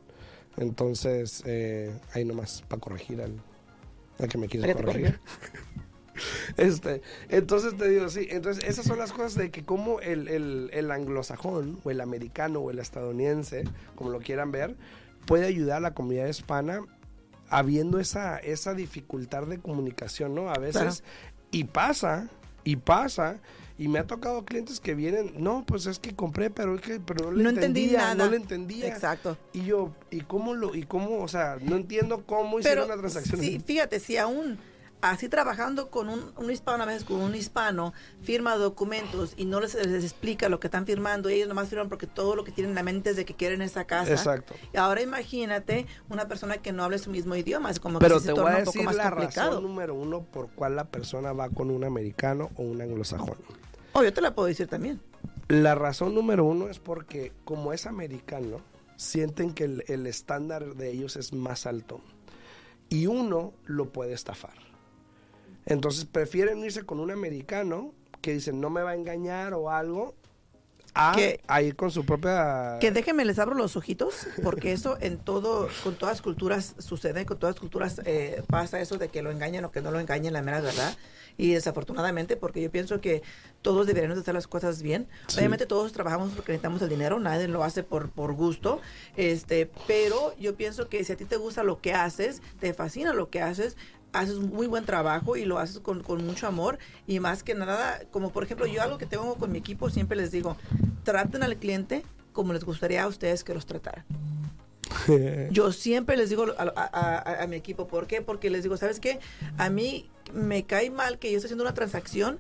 Entonces, 0.58 1.44
eh, 1.46 1.98
ahí 2.14 2.26
nomás 2.26 2.64
para 2.68 2.80
corregir 2.80 3.22
al, 3.22 3.42
al 4.20 4.28
que 4.28 4.38
me 4.38 4.48
te 4.48 4.74
corregir. 4.74 5.20
Este, 6.58 7.02
entonces 7.30 7.76
te 7.76 7.90
digo, 7.90 8.08
sí, 8.08 8.28
entonces 8.30 8.64
esas 8.66 8.86
son 8.86 9.00
las 9.00 9.12
cosas 9.12 9.34
de 9.34 9.50
que 9.50 9.64
como 9.66 10.00
el, 10.00 10.28
el, 10.28 10.70
el 10.72 10.92
anglosajón 10.92 11.80
o 11.84 11.90
el 11.90 12.02
americano 12.02 12.60
o 12.60 12.70
el 12.70 12.78
estadounidense, 12.78 13.64
como 13.96 14.12
lo 14.12 14.20
quieran 14.20 14.52
ver, 14.52 14.78
puede 15.26 15.48
ayudar 15.48 15.78
a 15.78 15.82
la 15.82 15.94
comunidad 15.96 16.28
hispana 16.28 16.82
habiendo 17.50 18.00
esa, 18.00 18.38
esa 18.38 18.74
dificultad 18.74 19.48
de 19.48 19.60
comunicación, 19.60 20.36
¿no? 20.36 20.50
A 20.50 20.60
veces, 20.60 21.04
y 21.52 21.66
pasa, 21.66 22.30
y 22.64 22.78
pasa, 22.78 23.40
y 23.78 23.88
me 23.88 24.00
ha 24.00 24.06
tocado 24.08 24.46
clientes 24.46 24.80
que 24.80 24.94
vienen, 24.94 25.34
no, 25.38 25.64
pues 25.66 25.86
es 25.88 25.98
que 26.00 26.16
compré, 26.16 26.50
pero 26.50 26.76
es 26.76 26.82
que 26.82 27.00
pero 27.00 27.26
no 27.26 27.32
le 27.32 27.44
No 27.44 27.50
entendí 27.50 27.82
entendía, 27.86 28.00
nada. 28.00 28.16
no 28.16 28.30
le 28.30 28.38
entendía. 28.38 28.88
Exacto. 28.88 29.38
Y 29.52 29.66
yo, 29.66 29.92
¿y 30.12 30.22
cómo 30.22 30.54
lo, 30.54 30.76
y 30.76 30.84
cómo, 30.84 31.22
o 31.24 31.28
sea, 31.28 31.58
no 31.62 31.76
entiendo 31.76 32.24
cómo 32.26 32.60
hicieron 32.60 32.86
una 32.86 32.98
transacción? 32.98 33.40
Sí, 33.42 33.60
fíjate, 33.66 34.00
si 34.00 34.18
aún 34.18 34.60
así 35.02 35.28
trabajando 35.28 35.90
con 35.90 36.08
un, 36.08 36.32
un 36.38 36.50
hispano, 36.50 36.84
a 36.84 36.86
veces 36.86 37.04
con 37.04 37.20
un 37.20 37.36
hispano, 37.36 37.92
firma 38.22 38.56
documentos 38.56 39.34
y 39.36 39.44
no 39.44 39.60
les, 39.60 39.74
les 39.76 40.02
explica 40.04 40.48
lo 40.48 40.62
que 40.62 40.68
están 40.68 40.86
firmando, 40.86 41.30
y 41.30 41.34
ellos 41.34 41.50
nomás 41.50 41.68
firman 41.68 41.90
porque 41.90 42.08
todo 42.08 42.38
lo 42.38 42.46
que 42.46 42.54
tienen 42.54 42.70
en 42.72 42.76
la 42.76 42.84
mente 42.84 43.10
es 43.10 43.18
de 43.18 43.26
que 43.26 43.34
quieren 43.34 43.62
esa 43.62 43.84
casa. 43.86 44.12
Exacto. 44.12 44.54
Y 44.74 44.78
ahora 44.78 45.02
imagínate 45.02 45.88
una 46.10 46.28
persona 46.30 46.60
que 46.60 46.72
no 46.72 46.84
hable 46.86 47.00
su 47.00 47.10
mismo 47.10 47.36
idioma, 47.36 47.70
es 47.70 47.80
como 47.82 48.00
Pero 48.00 48.16
que 48.16 48.22
sí 48.22 48.28
te 48.28 48.34
se 48.36 48.40
voy 48.40 48.44
torna 48.44 48.56
a 48.56 48.60
un 48.60 48.66
poco 48.66 48.78
decir 48.78 48.86
más 48.86 48.96
la 48.96 49.10
complicado. 49.10 49.50
razón 49.50 49.64
número 49.64 49.94
uno 49.96 50.22
por 50.22 50.50
cuál 50.52 50.76
la 50.78 50.86
persona 50.86 51.34
va 51.34 51.50
con 51.50 51.70
un 51.70 51.84
americano 51.84 52.52
o 52.56 52.62
un 52.62 52.82
anglosajón. 52.82 53.36
Oh, 53.94 54.04
yo 54.04 54.12
te 54.12 54.22
la 54.22 54.34
puedo 54.34 54.48
decir 54.48 54.68
también. 54.68 55.00
La 55.48 55.76
razón 55.76 56.16
número 56.16 56.46
uno 56.46 56.68
es 56.68 56.80
porque 56.80 57.32
como 57.46 57.74
es 57.74 57.86
americano, 57.86 58.58
sienten 58.96 59.54
que 59.54 59.66
el, 59.66 60.08
estándar 60.08 60.76
de 60.76 60.92
ellos 60.92 61.16
es 61.16 61.32
más 61.32 61.68
alto 61.68 62.02
y 62.90 63.06
uno 63.06 63.54
lo 63.66 63.92
puede 63.92 64.14
estafar. 64.14 64.56
Entonces 65.66 66.06
prefieren 66.06 66.64
irse 66.64 66.84
con 66.86 67.00
un 67.00 67.12
americano 67.12 67.94
que 68.22 68.34
dicen 68.34 68.60
no 68.60 68.72
me 68.72 68.82
va 68.82 68.92
a 68.92 68.96
engañar 68.96 69.54
o 69.54 69.70
algo 69.70 70.16
a, 70.94 71.14
Que- 71.16 71.40
a 71.48 71.62
ir 71.62 71.76
con 71.76 71.92
su 71.92 72.06
propia... 72.06 72.78
Que 72.80 72.92
déjenme 72.92 73.26
les 73.26 73.40
abro 73.40 73.56
los 73.56 73.76
ojitos, 73.76 74.28
porque 74.44 74.72
eso 74.74 74.98
en 75.02 75.18
todo, 75.18 75.68
con 75.84 75.96
todas 75.96 76.22
culturas 76.22 76.76
sucede, 76.78 77.26
con 77.26 77.40
todas 77.40 77.60
culturas 77.60 78.02
eh, 78.06 78.44
pasa 78.48 78.80
eso 78.80 78.98
de 78.98 79.10
que 79.10 79.22
lo 79.22 79.32
engañan 79.32 79.66
o 79.66 79.72
que 79.72 79.82
no 79.82 79.92
lo 79.92 80.00
engañen, 80.00 80.34
la 80.34 80.42
mera 80.42 80.62
verdad. 80.62 80.96
Y 81.36 81.54
desafortunadamente, 81.54 82.38
porque 82.38 82.62
yo 82.62 82.70
pienso 82.70 83.02
que 83.02 83.24
todos 83.64 83.88
deberíamos 83.88 84.18
de 84.18 84.22
hacer 84.22 84.36
las 84.36 84.46
cosas 84.46 84.84
bien. 84.84 85.08
Sí. 85.26 85.40
Obviamente 85.40 85.66
todos 85.66 85.92
trabajamos 85.92 86.32
porque 86.34 86.52
necesitamos 86.52 86.80
el 86.84 86.90
dinero, 86.90 87.20
nadie 87.20 87.48
lo 87.48 87.64
hace 87.64 87.82
por, 87.82 88.12
por 88.12 88.34
gusto. 88.34 88.80
Este, 89.18 89.72
pero 89.88 90.38
yo 90.38 90.56
pienso 90.56 90.90
que 90.90 91.04
si 91.04 91.12
a 91.14 91.18
ti 91.18 91.26
te 91.26 91.38
gusta 91.38 91.64
lo 91.64 91.82
que 91.82 91.94
haces, 91.94 92.44
te 92.60 92.76
fascina 92.76 93.14
lo 93.14 93.32
que 93.32 93.42
haces, 93.42 93.78
haces 94.14 94.36
un 94.36 94.50
muy 94.50 94.68
buen 94.68 94.86
trabajo 94.86 95.36
y 95.36 95.44
lo 95.46 95.58
haces 95.60 95.80
con, 95.80 96.02
con 96.04 96.26
mucho 96.26 96.48
amor 96.48 96.78
y 97.08 97.20
más 97.20 97.44
que 97.44 97.56
nada, 97.56 98.02
como 98.12 98.32
por 98.32 98.44
ejemplo 98.44 98.66
yo 98.68 98.82
algo 98.82 98.98
que 98.98 99.06
tengo 99.06 99.36
con 99.36 99.52
mi 99.52 99.58
equipo, 99.58 99.90
siempre 99.90 100.16
les 100.18 100.32
digo, 100.32 100.56
traten 101.04 101.44
al 101.44 101.58
cliente 101.58 102.04
como 102.32 102.54
les 102.54 102.64
gustaría 102.64 103.04
a 103.04 103.08
ustedes 103.08 103.44
que 103.44 103.54
los 103.54 103.66
trataran. 103.66 104.06
Yo 105.52 105.72
siempre 105.72 106.16
les 106.18 106.30
digo 106.30 106.46
a, 106.58 106.64
a- 106.64 107.18
a- 107.18 107.44
a 107.44 107.48
mi 107.48 107.56
equipo, 107.56 107.88
¿por 107.88 108.06
qué? 108.08 108.22
Porque 108.22 108.50
les 108.50 108.64
digo, 108.64 108.78
¿sabes 108.78 109.00
qué? 109.00 109.20
A 109.58 109.70
mí 109.70 110.10
me 110.34 110.64
cae 110.66 110.90
mal 110.92 111.20
que 111.20 111.32
yo 111.32 111.38
esté 111.38 111.48
haciendo 111.48 111.64
una 111.64 111.74
transacción 111.74 112.40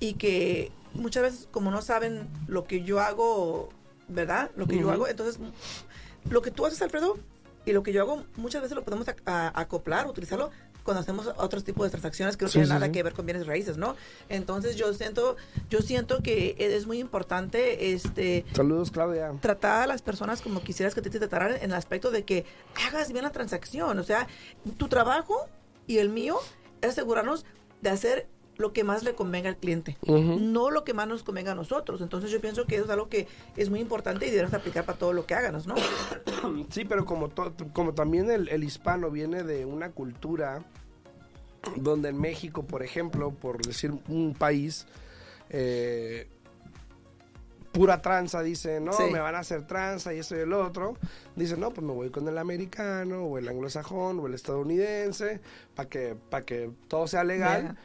y 0.00 0.14
que 0.14 0.70
muchas 0.92 1.22
veces 1.22 1.48
como 1.50 1.70
no 1.70 1.82
saben 1.82 2.28
lo 2.46 2.64
que 2.64 2.82
yo 2.84 3.00
hago, 3.00 3.70
¿verdad? 4.08 4.50
Lo 4.56 4.66
que 4.66 4.78
yo 4.78 4.90
hago, 4.90 5.08
entonces 5.08 5.38
lo 6.30 6.42
que 6.42 6.50
tú 6.50 6.66
haces, 6.66 6.80
Alfredo, 6.82 7.18
y 7.66 7.72
lo 7.72 7.82
que 7.82 7.92
yo 7.92 8.02
hago, 8.02 8.24
muchas 8.36 8.62
veces 8.62 8.74
lo 8.76 8.84
podemos 8.84 9.06
acoplar, 9.26 10.06
utilizarlo 10.06 10.50
cuando 10.84 11.00
hacemos 11.00 11.28
otros 11.38 11.64
tipos 11.64 11.86
de 11.86 11.90
transacciones 11.90 12.36
que 12.36 12.44
no 12.44 12.48
Sí, 12.48 12.52
tienen 12.54 12.68
sí, 12.68 12.74
nada 12.74 12.86
sí. 12.86 12.92
que 12.92 13.02
ver 13.02 13.14
con 13.14 13.26
bienes 13.26 13.46
raíces, 13.46 13.76
¿no? 13.78 13.96
Entonces 14.28 14.76
yo 14.76 14.92
siento, 14.94 15.36
yo 15.70 15.80
siento 15.80 16.22
que 16.22 16.54
es 16.58 16.86
muy 16.86 16.98
importante 16.98 17.92
este 17.92 18.44
Saludos, 18.54 18.90
Claudia. 18.90 19.32
tratar 19.40 19.82
a 19.82 19.86
las 19.86 20.02
personas 20.02 20.42
como 20.42 20.62
quisieras 20.62 20.94
que 20.94 21.02
te, 21.02 21.10
te 21.10 21.18
trataran 21.18 21.56
en 21.56 21.64
el 21.70 21.74
aspecto 21.74 22.10
de 22.10 22.24
que 22.24 22.44
hagas 22.86 23.10
bien 23.12 23.24
la 23.24 23.32
transacción. 23.32 23.98
O 23.98 24.04
sea, 24.04 24.28
tu 24.76 24.88
trabajo 24.88 25.48
y 25.86 25.98
el 25.98 26.10
mío 26.10 26.38
es 26.82 26.90
asegurarnos 26.90 27.44
de 27.80 27.90
hacer 27.90 28.28
lo 28.56 28.72
que 28.72 28.84
más 28.84 29.02
le 29.02 29.14
convenga 29.14 29.48
al 29.48 29.56
cliente, 29.56 29.96
no 30.06 30.70
lo 30.70 30.84
que 30.84 30.94
más 30.94 31.08
nos 31.08 31.22
convenga 31.22 31.52
a 31.52 31.54
nosotros. 31.54 32.00
Entonces 32.00 32.30
yo 32.30 32.40
pienso 32.40 32.66
que 32.66 32.76
eso 32.76 32.84
es 32.84 32.90
algo 32.90 33.08
que 33.08 33.26
es 33.56 33.68
muy 33.70 33.80
importante 33.80 34.26
y 34.26 34.30
debemos 34.30 34.54
aplicar 34.54 34.84
para 34.84 34.98
todo 34.98 35.12
lo 35.12 35.26
que 35.26 35.34
háganos, 35.34 35.66
¿no? 35.66 35.74
Sí, 36.70 36.84
pero 36.84 37.04
como, 37.04 37.30
como 37.72 37.94
también 37.94 38.30
el, 38.30 38.48
el 38.48 38.62
hispano 38.64 39.10
viene 39.10 39.42
de 39.42 39.64
una 39.64 39.90
cultura 39.90 40.62
donde 41.76 42.10
en 42.10 42.20
México, 42.20 42.62
por 42.64 42.82
ejemplo, 42.82 43.30
por 43.32 43.64
decir 43.64 43.92
un 44.08 44.34
país, 44.34 44.86
eh, 45.50 46.28
pura 47.72 48.00
tranza, 48.02 48.40
dice, 48.42 48.80
no, 48.80 48.92
Sí. 48.92 49.04
me 49.10 49.18
van 49.18 49.34
a 49.34 49.40
hacer 49.40 49.66
tranza 49.66 50.14
y 50.14 50.18
eso 50.20 50.36
y 50.36 50.40
el 50.40 50.52
otro. 50.52 50.96
Dice, 51.34 51.56
no, 51.56 51.70
pues 51.70 51.84
me 51.84 51.92
voy 51.92 52.10
con 52.10 52.28
el 52.28 52.38
americano 52.38 53.24
o 53.24 53.38
el 53.38 53.48
anglosajón 53.48 54.20
o 54.20 54.26
el 54.28 54.34
estadounidense 54.34 55.40
para 55.74 55.88
que, 55.88 56.14
para 56.30 56.44
que 56.44 56.70
todo 56.86 57.08
sea 57.08 57.24
legal. 57.24 57.76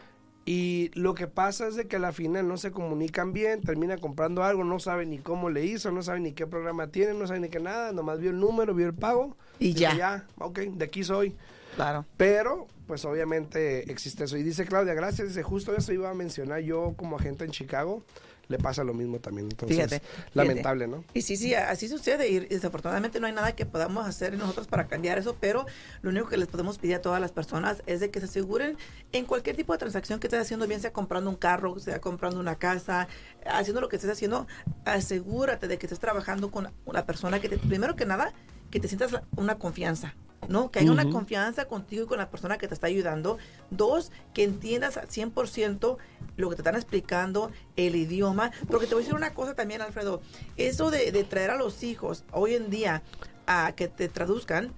Y 0.52 0.90
lo 0.96 1.14
que 1.14 1.28
pasa 1.28 1.68
es 1.68 1.76
de 1.76 1.86
que 1.86 1.98
a 1.98 2.00
la 2.00 2.12
final 2.12 2.48
no 2.48 2.58
se 2.58 2.72
comunican 2.72 3.34
bien, 3.34 3.62
termina 3.62 4.00
comprando 4.00 4.44
algo, 4.44 4.64
no 4.64 4.80
sabe 4.80 5.06
ni 5.06 5.20
cómo 5.20 5.52
le 5.52 5.64
hizo, 5.64 5.92
no 5.92 6.02
sabe 6.02 6.22
ni 6.22 6.32
qué 6.32 6.48
programa 6.48 6.88
tiene, 6.88 7.14
no 7.14 7.28
sabe 7.28 7.42
ni 7.42 7.50
qué 7.50 7.60
nada, 7.60 7.92
nomás 7.92 8.20
vio 8.20 8.32
el 8.32 8.40
número, 8.40 8.74
vio 8.74 8.88
el 8.88 8.96
pago. 8.96 9.38
Y 9.60 9.74
ya. 9.76 9.96
Ya, 9.96 10.26
ok, 10.40 10.58
de 10.58 10.86
aquí 10.86 11.04
soy. 11.04 11.36
Claro. 11.76 12.04
Pero, 12.18 12.66
pues 12.88 13.06
obviamente 13.06 13.92
existe 13.92 14.24
eso. 14.24 14.38
Y 14.38 14.42
dice 14.42 14.66
Claudia, 14.66 14.96
gracias, 14.96 15.28
dice, 15.28 15.44
justo 15.44 15.76
eso 15.76 15.94
iba 15.94 16.10
a 16.10 16.16
mencionar 16.16 16.62
yo 16.62 16.96
como 16.98 17.18
agente 17.18 17.46
en 17.46 17.52
Chicago, 17.52 18.02
le 18.50 18.58
pasa 18.58 18.84
lo 18.84 18.94
mismo 18.94 19.20
también. 19.20 19.48
Entonces, 19.50 19.78
Fíjate, 19.78 20.02
lamentable, 20.34 20.88
¿no? 20.88 21.06
Y 21.14 21.22
sí, 21.22 21.38
sí, 21.38 21.54
así 21.54 21.88
sucede 21.88 22.28
y 22.28 22.40
desafortunadamente 22.40 23.20
no 23.20 23.28
hay 23.28 23.34
nada 23.34 23.56
que 23.56 23.66
podamos 23.66 24.08
hacer 24.08 24.38
nosotros 24.38 24.68
para 24.68 24.88
cambiar 24.88 25.20
eso, 25.20 25.38
pero 25.40 25.66
lo 26.02 26.10
único 26.10 26.28
que 26.28 26.38
les 26.38 26.48
podemos 26.48 26.80
pedir 26.80 26.96
a 26.96 27.02
todas 27.02 27.22
las 27.22 27.32
personas 27.32 27.84
es 27.86 28.00
de 28.00 28.10
que 28.10 28.20
se 28.20 28.26
aseguren 28.26 28.76
en 29.12 29.26
cualquier 29.26 29.56
tipo 29.56 29.72
de 29.72 29.80
transacción 29.80 30.20
que 30.20 30.28
estés 30.28 30.42
haciendo, 30.42 30.68
bien 30.68 30.82
sea 30.82 30.92
comprando 30.92 31.30
un 31.30 31.36
carro, 31.36 31.80
sea 31.80 32.02
comprando 32.02 32.40
una 32.40 32.56
casa, 32.56 33.08
haciendo 33.46 33.82
lo 33.82 33.88
que 33.88 33.98
estés 33.98 34.12
haciendo, 34.12 34.48
asegúrate 34.84 35.68
de 35.68 35.78
que 35.78 35.86
estés 35.86 36.00
trabajando 36.00 36.50
con 36.50 36.72
una 36.86 37.06
persona 37.06 37.40
que 37.40 37.50
te, 37.50 37.58
primero 37.60 37.96
que 37.96 38.08
nada, 38.08 38.34
que 38.72 38.80
te 38.80 38.88
sientas 38.88 39.12
una 39.38 39.60
confianza. 39.60 40.16
¿No? 40.48 40.72
Que 40.72 40.80
haya 40.80 40.92
una 40.92 41.10
confianza 41.10 41.66
contigo 41.66 42.04
y 42.04 42.08
con 42.08 42.18
la 42.18 42.30
persona 42.30 42.58
que 42.58 42.68
te 42.68 42.74
está 42.74 42.88
ayudando. 42.88 43.38
Dos, 43.70 44.12
que 44.34 44.44
entiendas 44.44 44.98
al 44.98 45.08
100% 45.08 45.98
lo 46.38 46.50
que 46.50 46.56
te 46.56 46.62
están 46.62 46.76
explicando, 46.76 47.52
el 47.76 47.96
idioma. 47.96 48.52
Porque 48.68 48.88
te 48.88 48.96
voy 48.96 49.04
a 49.04 49.06
decir 49.06 49.16
una 49.16 49.34
cosa 49.34 49.54
también, 49.54 49.82
Alfredo. 49.82 50.22
Eso 50.58 50.92
de, 50.92 51.12
de 51.12 51.24
traer 51.24 51.52
a 51.52 51.58
los 51.58 51.84
hijos 51.84 52.24
hoy 52.32 52.56
en 52.56 52.70
día 52.70 53.04
a 53.48 53.74
que 53.76 53.88
te 53.88 54.08
traduzcan, 54.10 54.74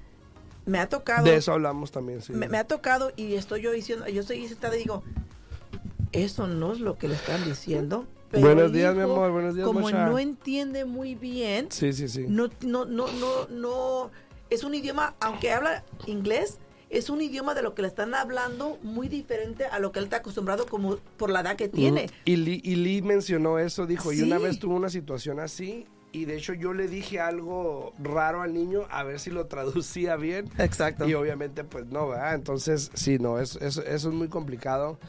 me 0.66 0.80
ha 0.80 0.88
tocado. 0.90 1.26
De 1.26 1.36
eso 1.36 1.52
hablamos 1.54 1.92
también, 1.92 2.22
sí. 2.22 2.34
me, 2.34 2.48
me 2.48 2.58
ha 2.58 2.66
tocado 2.66 3.12
y 3.16 3.36
estoy 3.36 3.62
yo 3.62 3.72
diciendo, 3.72 4.08
yo 4.08 4.22
estoy 4.22 4.48
sentada 4.48 4.76
y 4.76 4.80
digo, 4.80 5.04
eso 6.12 6.48
no 6.48 6.74
es 6.74 6.80
lo 6.80 6.98
que 6.98 7.08
le 7.08 7.16
están 7.16 7.44
diciendo. 7.46 8.08
Pero 8.30 8.46
Buenos 8.46 8.72
días, 8.72 8.96
mi 8.96 9.02
amor, 9.02 9.32
buenos 9.32 9.56
días, 9.56 9.68
Como 9.68 9.90
no 9.92 10.18
entiende 10.18 10.86
muy 10.86 11.16
bien, 11.16 11.70
Sí, 11.70 11.92
sí, 11.92 12.08
sí. 12.08 12.26
no, 12.30 12.50
no, 12.62 12.86
no, 12.86 13.08
no, 13.08 13.48
no, 13.50 14.12
es 14.52 14.64
un 14.64 14.76
idioma, 14.76 15.16
aunque 15.20 15.52
habla 15.52 15.84
inglés, 16.06 16.60
es 16.92 17.10
un 17.10 17.22
idioma 17.22 17.54
de 17.56 17.62
lo 17.64 17.74
que 17.74 17.82
le 17.82 17.88
están 17.88 18.14
hablando 18.14 18.78
muy 18.84 19.08
diferente 19.08 19.66
a 19.66 19.80
lo 19.80 19.92
que 19.92 20.00
él 20.00 20.06
está 20.06 20.18
acostumbrado 20.18 20.66
como 20.68 20.98
por 21.18 21.30
la 21.30 21.40
edad 21.40 21.56
que 21.56 21.70
tiene. 21.70 22.04
Ujú. 22.06 22.14
Y 22.26 22.36
Lee, 22.36 22.62
y 22.64 22.76
Lee 22.76 23.02
mencionó 23.02 23.58
eso, 23.60 23.88
dijo, 23.88 24.12
y 24.12 24.22
una 24.22 24.38
vez 24.38 24.60
tuvo 24.60 24.76
una 24.76 24.90
situación 24.90 25.40
así, 25.40 25.88
y 26.12 26.26
de 26.26 26.36
hecho 26.36 26.54
yo 26.54 26.74
le 26.74 26.90
dije 26.90 27.22
algo 27.22 27.94
raro 27.98 28.42
al 28.42 28.54
niño, 28.54 28.82
a 28.92 29.04
ver 29.04 29.22
si 29.22 29.30
lo 29.30 29.46
traducía 29.48 30.18
bien. 30.18 30.50
Exacto. 30.58 31.08
Y 31.08 31.14
obviamente, 31.14 31.64
pues 31.64 31.86
no, 31.86 32.10
¿verdad? 32.10 32.36
Entonces, 32.36 32.92
sí, 32.94 33.18
no, 33.20 33.40
es, 33.40 33.56
es- 33.56 33.78
eso 33.78 34.10
es 34.10 34.14
muy 34.14 34.28
complicado. 34.28 35.00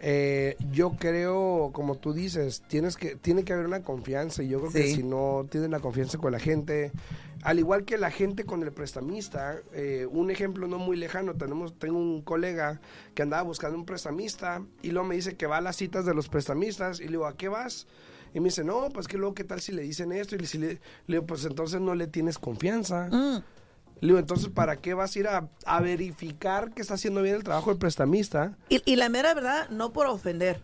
Eh, 0.00 0.56
yo 0.72 0.90
creo, 0.98 1.70
como 1.72 1.96
tú 1.96 2.12
dices, 2.12 2.62
tienes 2.68 2.96
que, 2.96 3.14
tiene 3.16 3.44
que 3.44 3.52
haber 3.52 3.66
una 3.66 3.82
confianza. 3.82 4.42
Y 4.42 4.48
yo 4.48 4.58
creo 4.60 4.72
que 4.72 4.94
si 4.94 5.02
no 5.04 5.46
tienes 5.48 5.70
la 5.70 5.78
confianza 5.80 6.18
con 6.18 6.32
la 6.32 6.38
gente, 6.40 6.90
al 7.42 7.58
igual 7.58 7.84
que 7.84 7.98
la 7.98 8.10
gente 8.10 8.44
con 8.44 8.62
el 8.62 8.72
prestamista, 8.72 9.56
eh, 9.72 10.06
un 10.10 10.30
ejemplo 10.30 10.66
no 10.66 10.78
muy 10.78 10.96
lejano, 10.96 11.34
tenemos, 11.34 11.78
tengo 11.78 11.98
un 11.98 12.22
colega 12.22 12.80
que 13.14 13.22
andaba 13.22 13.42
buscando 13.42 13.76
un 13.78 13.84
prestamista 13.86 14.62
y 14.82 14.90
luego 14.90 15.06
me 15.08 15.14
dice 15.14 15.36
que 15.36 15.46
va 15.46 15.58
a 15.58 15.60
las 15.60 15.76
citas 15.76 16.04
de 16.04 16.14
los 16.14 16.28
prestamistas 16.28 17.00
y 17.00 17.04
le 17.04 17.10
digo, 17.10 17.26
¿a 17.26 17.36
qué 17.36 17.48
vas? 17.48 17.86
Y 18.34 18.40
me 18.40 18.46
dice, 18.46 18.64
no, 18.64 18.88
pues 18.90 19.08
que 19.08 19.16
luego, 19.16 19.34
¿qué 19.34 19.44
tal 19.44 19.60
si 19.60 19.72
le 19.72 19.82
dicen 19.82 20.12
esto? 20.12 20.36
Y 20.36 20.44
si 20.46 20.58
le, 20.58 20.68
le 20.68 20.80
digo, 21.16 21.26
pues 21.26 21.44
entonces 21.44 21.80
no 21.80 21.94
le 21.94 22.06
tienes 22.08 22.38
confianza. 22.38 23.08
Mm, 23.10 23.42
Le 24.00 24.06
digo, 24.08 24.18
entonces, 24.18 24.48
¿para 24.50 24.76
qué 24.76 24.94
vas 24.94 25.16
a 25.16 25.18
ir 25.18 25.28
a, 25.28 25.48
a 25.64 25.80
verificar 25.80 26.72
que 26.72 26.82
está 26.82 26.94
haciendo 26.94 27.22
bien 27.22 27.36
el 27.36 27.42
trabajo 27.44 27.70
el 27.70 27.78
prestamista? 27.78 28.56
Y, 28.68 28.82
y 28.84 28.96
la 28.96 29.08
mera 29.08 29.32
verdad, 29.34 29.68
no 29.70 29.92
por 29.92 30.06
ofender, 30.08 30.60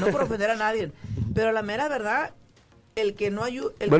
no 0.00 0.08
por 0.08 0.22
ofender 0.22 0.50
a 0.50 0.56
nadie, 0.56 0.92
pero 1.34 1.50
la 1.52 1.62
mera 1.62 1.88
verdad, 1.88 2.34
el 3.00 3.14
que 3.14 3.30
no 3.30 3.44
ayuda, 3.44 3.72
el, 3.78 3.90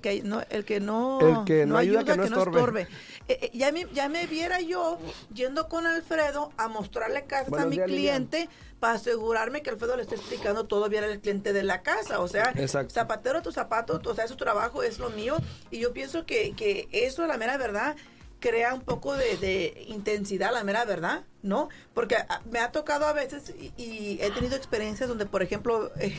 que 0.00 0.22
no, 0.22 0.40
el 0.48 0.64
que 0.64 0.80
no, 0.80 1.20
El 1.20 1.44
que 1.44 1.66
no 1.66 1.76
ayuda, 1.76 2.04
que 2.04 2.16
no 2.16 2.24
estorbe. 2.24 2.88
Eh, 3.28 3.38
eh, 3.42 3.50
ya, 3.54 3.70
me, 3.72 3.86
ya 3.92 4.08
me 4.08 4.26
viera 4.26 4.60
yo 4.60 4.98
yendo 5.32 5.68
con 5.68 5.86
Alfredo 5.86 6.50
a 6.56 6.68
mostrarle 6.68 7.24
casas 7.24 7.48
a 7.48 7.50
Buenos 7.50 7.68
mi 7.70 7.76
días, 7.76 7.88
Lilian. 7.88 8.26
cliente 8.26 8.48
para 8.80 8.94
asegurarme 8.94 9.62
que 9.62 9.70
Alfredo 9.70 9.96
le 9.96 10.02
esté 10.02 10.16
explicando 10.16 10.64
todo 10.64 10.88
bien 10.88 11.04
al 11.04 11.20
cliente 11.20 11.52
de 11.52 11.62
la 11.62 11.82
casa. 11.82 12.20
O 12.20 12.26
sea, 12.26 12.52
Exacto. 12.56 12.92
zapatero 12.92 13.38
a 13.38 13.42
tu 13.42 13.52
zapato, 13.52 14.00
o 14.04 14.14
sea, 14.14 14.26
su 14.26 14.36
trabajo 14.36 14.82
es 14.82 14.98
lo 14.98 15.10
mío. 15.10 15.36
Y 15.70 15.78
yo 15.78 15.92
pienso 15.92 16.26
que, 16.26 16.52
que 16.56 16.88
eso, 16.90 17.26
la 17.26 17.36
mera 17.36 17.56
verdad, 17.58 17.94
crea 18.42 18.74
un 18.74 18.82
poco 18.82 19.14
de, 19.14 19.38
de 19.38 19.84
intensidad, 19.88 20.52
la 20.52 20.64
mera 20.64 20.84
verdad, 20.84 21.24
¿no? 21.42 21.70
Porque 21.94 22.16
ah, 22.16 22.42
me 22.50 22.58
ha 22.58 22.72
tocado 22.72 23.06
a 23.06 23.12
veces 23.14 23.54
y, 23.58 23.72
y 23.82 24.18
he 24.20 24.30
tenido 24.32 24.56
experiencias 24.56 25.08
donde, 25.08 25.24
por 25.24 25.42
ejemplo, 25.42 25.90
eh, 25.98 26.14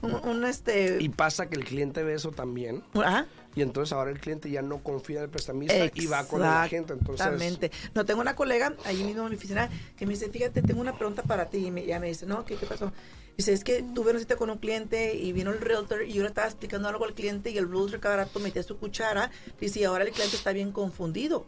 un, 0.00 0.14
un, 0.14 0.44
este... 0.46 0.96
Y 1.00 1.10
pasa 1.10 1.50
que 1.50 1.56
el 1.56 1.64
cliente 1.64 2.02
ve 2.02 2.14
eso 2.14 2.30
también. 2.30 2.82
ajá, 2.94 3.26
Y 3.54 3.62
entonces 3.62 3.92
ahora 3.92 4.10
el 4.10 4.20
cliente 4.20 4.48
ya 4.50 4.62
no 4.62 4.82
confía 4.82 5.18
en 5.18 5.24
el 5.24 5.30
prestamista 5.30 5.74
y 5.92 6.06
va 6.06 6.24
con 6.26 6.40
la 6.40 6.66
gente. 6.68 6.94
Exactamente. 6.94 7.70
No, 7.94 8.04
tengo 8.06 8.20
una 8.20 8.36
colega 8.36 8.74
ahí 8.84 9.02
mismo 9.04 9.24
en 9.24 9.30
mi 9.30 9.36
oficina 9.36 9.68
que 9.96 10.06
me 10.06 10.14
dice, 10.14 10.30
fíjate, 10.30 10.62
tengo 10.62 10.80
una 10.80 10.96
pregunta 10.96 11.22
para 11.24 11.50
ti. 11.50 11.66
Y 11.66 11.70
me, 11.70 11.84
ya 11.84 11.98
me 12.00 12.06
dice, 12.06 12.24
no, 12.24 12.44
¿qué, 12.44 12.56
qué 12.56 12.66
pasó? 12.66 12.92
Dice, 13.36 13.52
es 13.52 13.64
que 13.64 13.82
tuve 13.82 14.10
una 14.12 14.20
cita 14.20 14.36
con 14.36 14.48
un 14.48 14.58
cliente 14.58 15.16
y 15.16 15.32
vino 15.32 15.50
el 15.50 15.60
realtor 15.60 16.04
y 16.04 16.12
yo 16.12 16.22
le 16.22 16.28
estaba 16.28 16.46
explicando 16.46 16.88
algo 16.88 17.04
al 17.04 17.14
cliente 17.14 17.50
y 17.50 17.58
el 17.58 17.68
realtor 17.68 17.98
cada 17.98 18.16
rato 18.18 18.38
metía 18.38 18.62
su 18.62 18.78
cuchara. 18.78 19.32
Dice, 19.60 19.80
y 19.80 19.84
ahora 19.84 20.04
el 20.04 20.12
cliente 20.12 20.36
está 20.36 20.52
bien 20.52 20.70
confundido. 20.70 21.44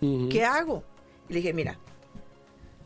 ¿Qué 0.00 0.44
hago? 0.44 0.84
Y 1.28 1.34
le 1.34 1.40
dije, 1.40 1.52
mira, 1.52 1.78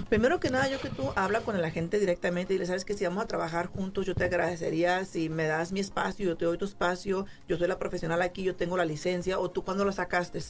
primero 0.09 0.40
que 0.40 0.51
nada, 0.51 0.68
yo 0.68 0.81
que 0.81 0.88
tú 0.88 1.11
habla 1.16 1.40
con 1.40 1.57
el 1.57 1.64
agente 1.64 1.98
directamente 1.98 2.55
y 2.55 2.59
le 2.59 2.66
sabes 2.66 2.85
que 2.85 2.94
si 2.94 3.05
vamos 3.05 3.25
a 3.25 3.27
trabajar 3.27 3.66
juntos, 3.66 4.07
yo 4.07 4.14
te 4.14 4.25
agradecería 4.25 5.05
si 5.05 5.29
me 5.29 5.44
das 5.44 5.72
mi 5.72 5.81
espacio, 5.81 6.27
yo 6.27 6.37
te 6.37 6.44
doy 6.44 6.59
tu 6.59 6.64
espacio, 6.64 7.27
yo 7.48 7.57
soy 7.57 7.68
la 7.68 7.79
profesional 7.79 8.22
aquí, 8.22 8.42
yo 8.42 8.57
tengo 8.57 8.77
la 8.77 8.85
licencia, 8.85 9.38
o 9.38 9.51
tú 9.51 9.64
cuándo 9.64 9.85
la 9.85 9.92
sacaste. 9.92 10.40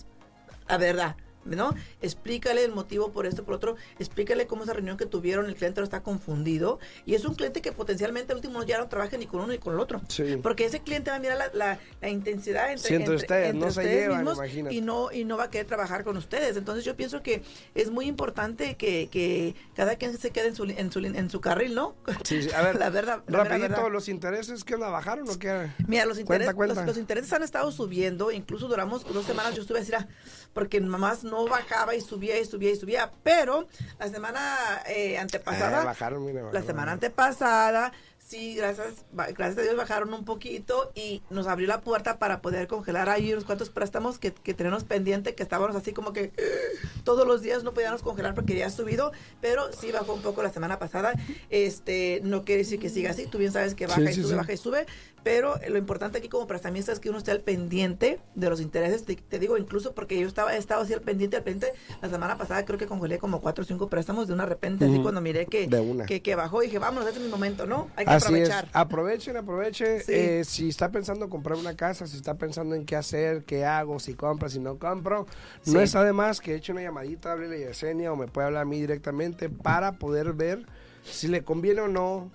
La 0.68 0.78
verdad, 0.78 1.16
¿no? 1.44 1.74
Explícale 2.00 2.64
el 2.64 2.72
motivo 2.72 3.12
por 3.12 3.26
esto, 3.26 3.44
por 3.44 3.54
otro, 3.54 3.76
explícale 3.98 4.46
cómo 4.46 4.64
esa 4.64 4.72
reunión 4.72 4.96
que 4.96 5.06
tuvieron, 5.06 5.46
el 5.46 5.54
cliente 5.56 5.80
lo 5.80 5.84
está 5.84 6.02
confundido 6.02 6.78
y 7.06 7.14
es 7.14 7.24
un 7.24 7.34
cliente 7.34 7.60
que 7.62 7.72
potencialmente 7.72 8.32
al 8.32 8.36
último 8.38 8.62
ya 8.64 8.78
no 8.78 8.88
trabaja 8.88 9.16
ni 9.16 9.26
con 9.26 9.40
uno 9.40 9.52
ni 9.52 9.58
con 9.58 9.74
el 9.74 9.80
otro. 9.80 10.00
Sí. 10.08 10.36
Porque 10.42 10.64
ese 10.64 10.80
cliente 10.80 11.10
va 11.10 11.16
a 11.16 11.20
mirar 11.20 11.38
la, 11.38 11.50
la- 11.54 11.78
la 12.00 12.08
intensidad 12.08 12.70
entre, 12.72 12.98
ustedes, 13.14 13.54
no 13.54 13.62
se 13.62 13.80
ustedes 13.80 14.00
llevan, 14.02 14.18
mismos 14.18 14.38
imagínate. 14.38 14.74
y 14.74 14.80
no 14.80 15.12
y 15.12 15.24
no 15.24 15.36
va 15.36 15.44
a 15.44 15.50
querer 15.50 15.66
trabajar 15.66 16.04
con 16.04 16.16
ustedes. 16.16 16.56
Entonces 16.56 16.84
yo 16.84 16.96
pienso 16.96 17.22
que 17.22 17.42
es 17.74 17.90
muy 17.90 18.06
importante 18.06 18.76
que, 18.76 19.08
que 19.10 19.54
cada 19.74 19.96
quien 19.96 20.16
se 20.16 20.30
quede 20.30 20.48
en 20.48 20.54
su, 20.56 20.64
en 20.64 20.90
su, 20.92 20.98
en 21.00 21.30
su 21.30 21.40
carril, 21.40 21.74
¿no? 21.74 21.94
Sí, 22.24 22.42
sí. 22.42 22.50
A 22.54 22.62
ver, 22.62 22.76
la 22.78 22.90
verdad, 22.90 23.22
la 23.26 23.44
rapidito, 23.44 23.68
verdad. 23.68 23.90
los 23.92 24.08
intereses 24.08 24.64
que 24.64 24.76
la 24.76 24.88
bajaron 24.88 25.28
o 25.28 25.38
qué? 25.38 25.70
Mira, 25.86 26.04
los 26.06 26.18
Cuenta. 26.20 26.52
Los, 26.52 26.86
los 26.86 26.96
intereses 26.98 27.32
han 27.32 27.42
estado 27.42 27.70
subiendo, 27.72 28.30
incluso 28.30 28.68
duramos 28.68 29.04
dos 29.12 29.24
semanas, 29.26 29.54
yo 29.54 29.62
estuve 29.62 29.80
así, 29.80 29.92
ah, 29.94 30.06
porque 30.52 30.80
mamás 30.80 31.24
no 31.32 31.46
bajaba 31.46 31.94
y 31.94 32.00
subía 32.02 32.38
y 32.38 32.44
subía 32.44 32.70
y 32.70 32.76
subía, 32.76 33.10
pero 33.22 33.66
la 33.98 34.08
semana 34.08 34.82
eh, 34.86 35.16
antepasada, 35.18 35.82
Eh, 35.82 35.86
bajaron, 35.86 36.24
mira, 36.26 36.52
la 36.52 36.62
semana 36.62 36.92
antepasada, 36.92 37.92
sí, 38.18 38.54
gracias, 38.54 39.04
gracias 39.12 39.58
a 39.58 39.62
Dios 39.62 39.76
bajaron 39.76 40.12
un 40.14 40.24
poquito 40.24 40.92
y 40.94 41.22
nos 41.30 41.46
abrió 41.46 41.66
la 41.68 41.80
puerta 41.80 42.18
para 42.18 42.40
poder 42.42 42.66
congelar 42.66 43.08
ahí 43.08 43.32
unos 43.32 43.44
cuantos 43.44 43.70
préstamos 43.70 44.18
que, 44.18 44.32
que 44.32 44.54
tenemos 44.54 44.84
pendiente, 44.84 45.34
que 45.34 45.42
estábamos 45.42 45.74
así 45.76 45.92
como 45.92 46.12
que 46.12 46.32
todos 47.04 47.26
los 47.26 47.40
días 47.42 47.62
no 47.64 47.72
podíamos 47.74 48.02
congelar 48.02 48.34
porque 48.34 48.54
ya 48.56 48.66
ha 48.66 48.70
subido, 48.70 49.12
pero 49.40 49.72
sí 49.72 49.90
bajó 49.90 50.12
un 50.14 50.22
poco 50.22 50.42
la 50.42 50.50
semana 50.52 50.78
pasada. 50.78 51.12
Este, 51.50 52.20
no 52.24 52.44
quiere 52.44 52.62
decir 52.62 52.78
que 52.78 52.88
siga 52.90 53.10
así, 53.10 53.26
tú 53.26 53.38
bien 53.38 53.52
sabes 53.52 53.74
que 53.74 53.86
baja 53.86 54.00
Sí, 54.00 54.06
y 54.08 54.14
sí, 54.14 54.22
sube, 54.22 54.30
sí. 54.30 54.36
baja 54.36 54.52
y 54.52 54.56
sube, 54.56 54.86
pero 55.22 55.54
lo 55.68 55.78
importante 55.78 56.18
aquí 56.18 56.28
como 56.28 56.46
prestamista 56.46 56.92
es 56.92 56.98
que 57.00 57.08
uno 57.08 57.18
esté 57.18 57.30
al 57.30 57.40
pendiente 57.40 58.18
de 58.34 58.50
los 58.50 58.60
intereses, 58.60 59.04
te, 59.04 59.16
te 59.16 59.38
digo 59.38 59.56
incluso 59.56 59.94
porque 59.94 60.18
yo 60.18 60.26
estaba 60.26 60.54
he 60.54 60.58
estado 60.58 60.82
así 60.82 60.92
al 60.92 61.00
pendiente, 61.00 61.36
al 61.36 61.42
pendiente, 61.44 61.78
la 62.00 62.08
semana 62.08 62.36
pasada 62.38 62.64
creo 62.64 62.78
que 62.78 62.86
congelé 62.86 63.18
como 63.18 63.40
cuatro 63.40 63.62
o 63.62 63.66
cinco 63.66 63.88
préstamos 63.88 64.26
de 64.26 64.34
una 64.34 64.46
repente, 64.46 64.84
así 64.84 64.94
Ujú. 64.94 65.02
cuando 65.04 65.20
miré 65.20 65.46
que, 65.46 65.68
que, 66.06 66.22
que 66.22 66.34
bajó, 66.34 66.60
dije, 66.60 66.78
vámonos, 66.78 67.06
este 67.08 67.20
es 67.20 67.24
mi 67.24 67.30
momento, 67.30 67.66
¿no? 67.66 67.88
Hay 67.96 68.04
que 68.04 68.10
Así 68.12 68.26
aprovechar. 68.26 68.64
es. 68.64 68.70
Aprovechen, 68.74 69.36
aprovechen. 69.36 70.00
Sí. 70.00 70.12
Eh, 70.12 70.44
si 70.44 70.68
está 70.68 70.90
pensando 70.90 71.24
en 71.26 71.30
comprar 71.30 71.58
una 71.58 71.76
casa, 71.76 72.06
si 72.06 72.16
está 72.16 72.34
pensando 72.34 72.74
en 72.74 72.84
qué 72.84 72.96
hacer, 72.96 73.44
qué 73.44 73.64
hago, 73.64 74.00
si 74.00 74.14
compro, 74.14 74.48
si 74.48 74.58
no 74.58 74.78
compro, 74.78 75.26
no 75.66 75.72
Sí. 75.72 75.78
está 75.78 76.02
de 76.04 76.12
más 76.12 76.40
que 76.40 76.54
eche 76.54 76.72
una 76.72 76.82
llamadita, 76.82 77.32
háblele 77.32 77.64
a 77.64 77.68
Yesenia 77.68 78.12
o 78.12 78.16
me 78.16 78.26
puede 78.26 78.48
hablar 78.48 78.62
a 78.62 78.66
mí 78.66 78.80
directamente 78.80 79.48
para 79.48 79.92
poder 79.92 80.32
ver 80.32 80.66
si 81.04 81.28
le 81.28 81.42
conviene 81.42 81.80
o 81.82 81.88
no, 81.88 82.30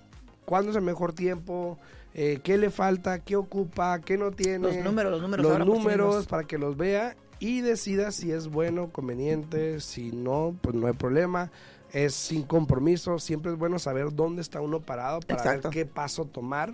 cuándo 0.46 0.72
es 0.72 0.78
el 0.78 0.84
mejor 0.84 1.14
tiempo, 1.14 1.78
eh, 2.20 2.40
qué 2.44 2.58
le 2.58 2.72
falta, 2.72 3.20
qué 3.20 3.36
ocupa, 3.36 4.00
qué 4.02 4.18
no 4.18 4.32
tiene. 4.32 4.58
Los 4.74 4.84
números, 4.84 5.12
los 5.12 5.22
números 5.22 5.46
Los 5.46 5.58
sí 5.58 5.64
números 5.66 6.26
para 6.26 6.46
que 6.46 6.58
los 6.58 6.76
vea 6.76 7.16
y 7.40 7.62
decida 7.62 8.12
si 8.12 8.32
es 8.32 8.48
bueno, 8.48 8.90
conveniente, 8.90 9.80
si 9.80 10.12
no, 10.12 10.56
pues 10.62 10.76
no 10.76 10.88
hay 10.88 10.94
problema. 10.94 11.52
Es 11.94 12.16
sin 12.16 12.42
compromiso, 12.42 13.20
siempre 13.20 13.52
es 13.52 13.58
bueno 13.60 13.78
saber 13.78 14.14
dónde 14.14 14.42
está 14.42 14.60
uno 14.62 14.82
parado 14.82 15.20
para 15.20 15.40
Exacto. 15.40 15.70
ver 15.70 15.74
qué 15.74 15.86
paso 15.86 16.26
tomar. 16.26 16.74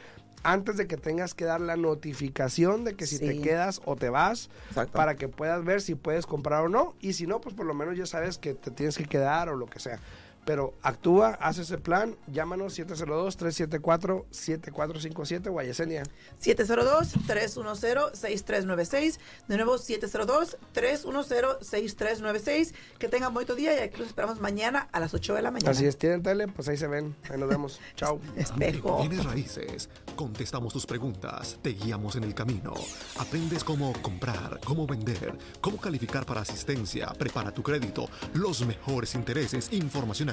antes 0.44 0.76
de 0.76 0.88
que 0.88 0.98
tengas 0.98 1.34
que 1.34 1.46
dar 1.46 1.62
la 1.62 1.78
notificación 1.78 2.84
de 2.84 2.96
que 2.96 3.06
si 3.08 3.18
te 3.18 3.40
quedas 3.40 3.82
o 3.86 3.96
te 3.96 4.10
vas, 4.10 4.50
Exacto. 4.70 4.92
para 4.94 5.16
que 5.16 5.30
puedas 5.30 5.64
ver 5.64 5.82
si 5.82 5.96
puedes 5.96 6.26
comprar 6.26 6.64
o 6.66 6.70
no, 6.70 6.96
y 7.00 7.14
si 7.14 7.28
no, 7.28 7.40
pues 7.40 7.56
por 7.56 7.66
lo 7.66 7.74
menos 7.74 7.98
ya 7.98 8.06
sabes 8.06 8.38
que 8.38 8.54
te 8.54 8.70
tienes 8.72 8.98
que 8.98 9.06
quedar 9.06 9.48
o 9.50 9.56
lo 9.56 9.68
que 9.68 9.80
sea. 9.80 10.00
Pero 10.46 10.74
actúa, 10.82 11.38
haz 11.42 11.58
ese 11.58 11.78
plan, 11.78 12.16
llámanos 12.28 12.78
702-374-7457 12.78 15.54
o 15.54 15.60
a 15.60 15.64
Yesenia. 15.64 16.04
702-310-6396. 16.42 19.20
De 19.48 19.56
nuevo, 19.56 19.76
702-310-6396. 19.76 22.74
Que 23.00 23.08
tengan 23.08 23.34
bonito 23.34 23.56
día 23.56 23.74
y 23.76 23.80
aquí 23.80 23.98
los 23.98 24.08
esperamos 24.08 24.42
mañana 24.42 24.90
a 24.92 25.00
las 25.00 25.14
8 25.14 25.36
de 25.36 25.42
la 25.42 25.52
mañana. 25.52 25.72
Así 25.72 25.86
es, 25.86 25.98
tienen 25.98 26.22
tele, 26.24 26.50
pues 26.50 26.68
ahí 26.68 26.76
se 26.78 26.88
ven, 26.88 27.16
ahí 27.30 27.40
nos 27.40 27.48
vemos. 27.48 27.80
Chao. 27.96 28.20
Espejo. 28.36 29.02
En 29.02 29.08
Bienes 29.10 29.26
Raíces, 29.26 29.88
contestamos 30.16 30.74
tus 30.74 30.86
preguntas, 30.86 31.58
te 31.62 31.70
guiamos 31.70 32.18
en 32.18 32.26
el 32.26 32.34
camino. 32.34 32.74
Aprendes 33.18 33.64
cómo 33.64 33.94
comprar, 34.02 34.60
cómo 34.66 34.86
vender, 34.86 35.38
cómo 35.62 35.78
calificar 35.78 36.26
para 36.26 36.42
asistencia, 36.42 37.08
prepara 37.18 37.54
tu 37.54 37.64
crédito, 37.64 38.10
los 38.34 38.66
mejores 38.66 39.16
intereses, 39.16 39.72
información 39.72 40.33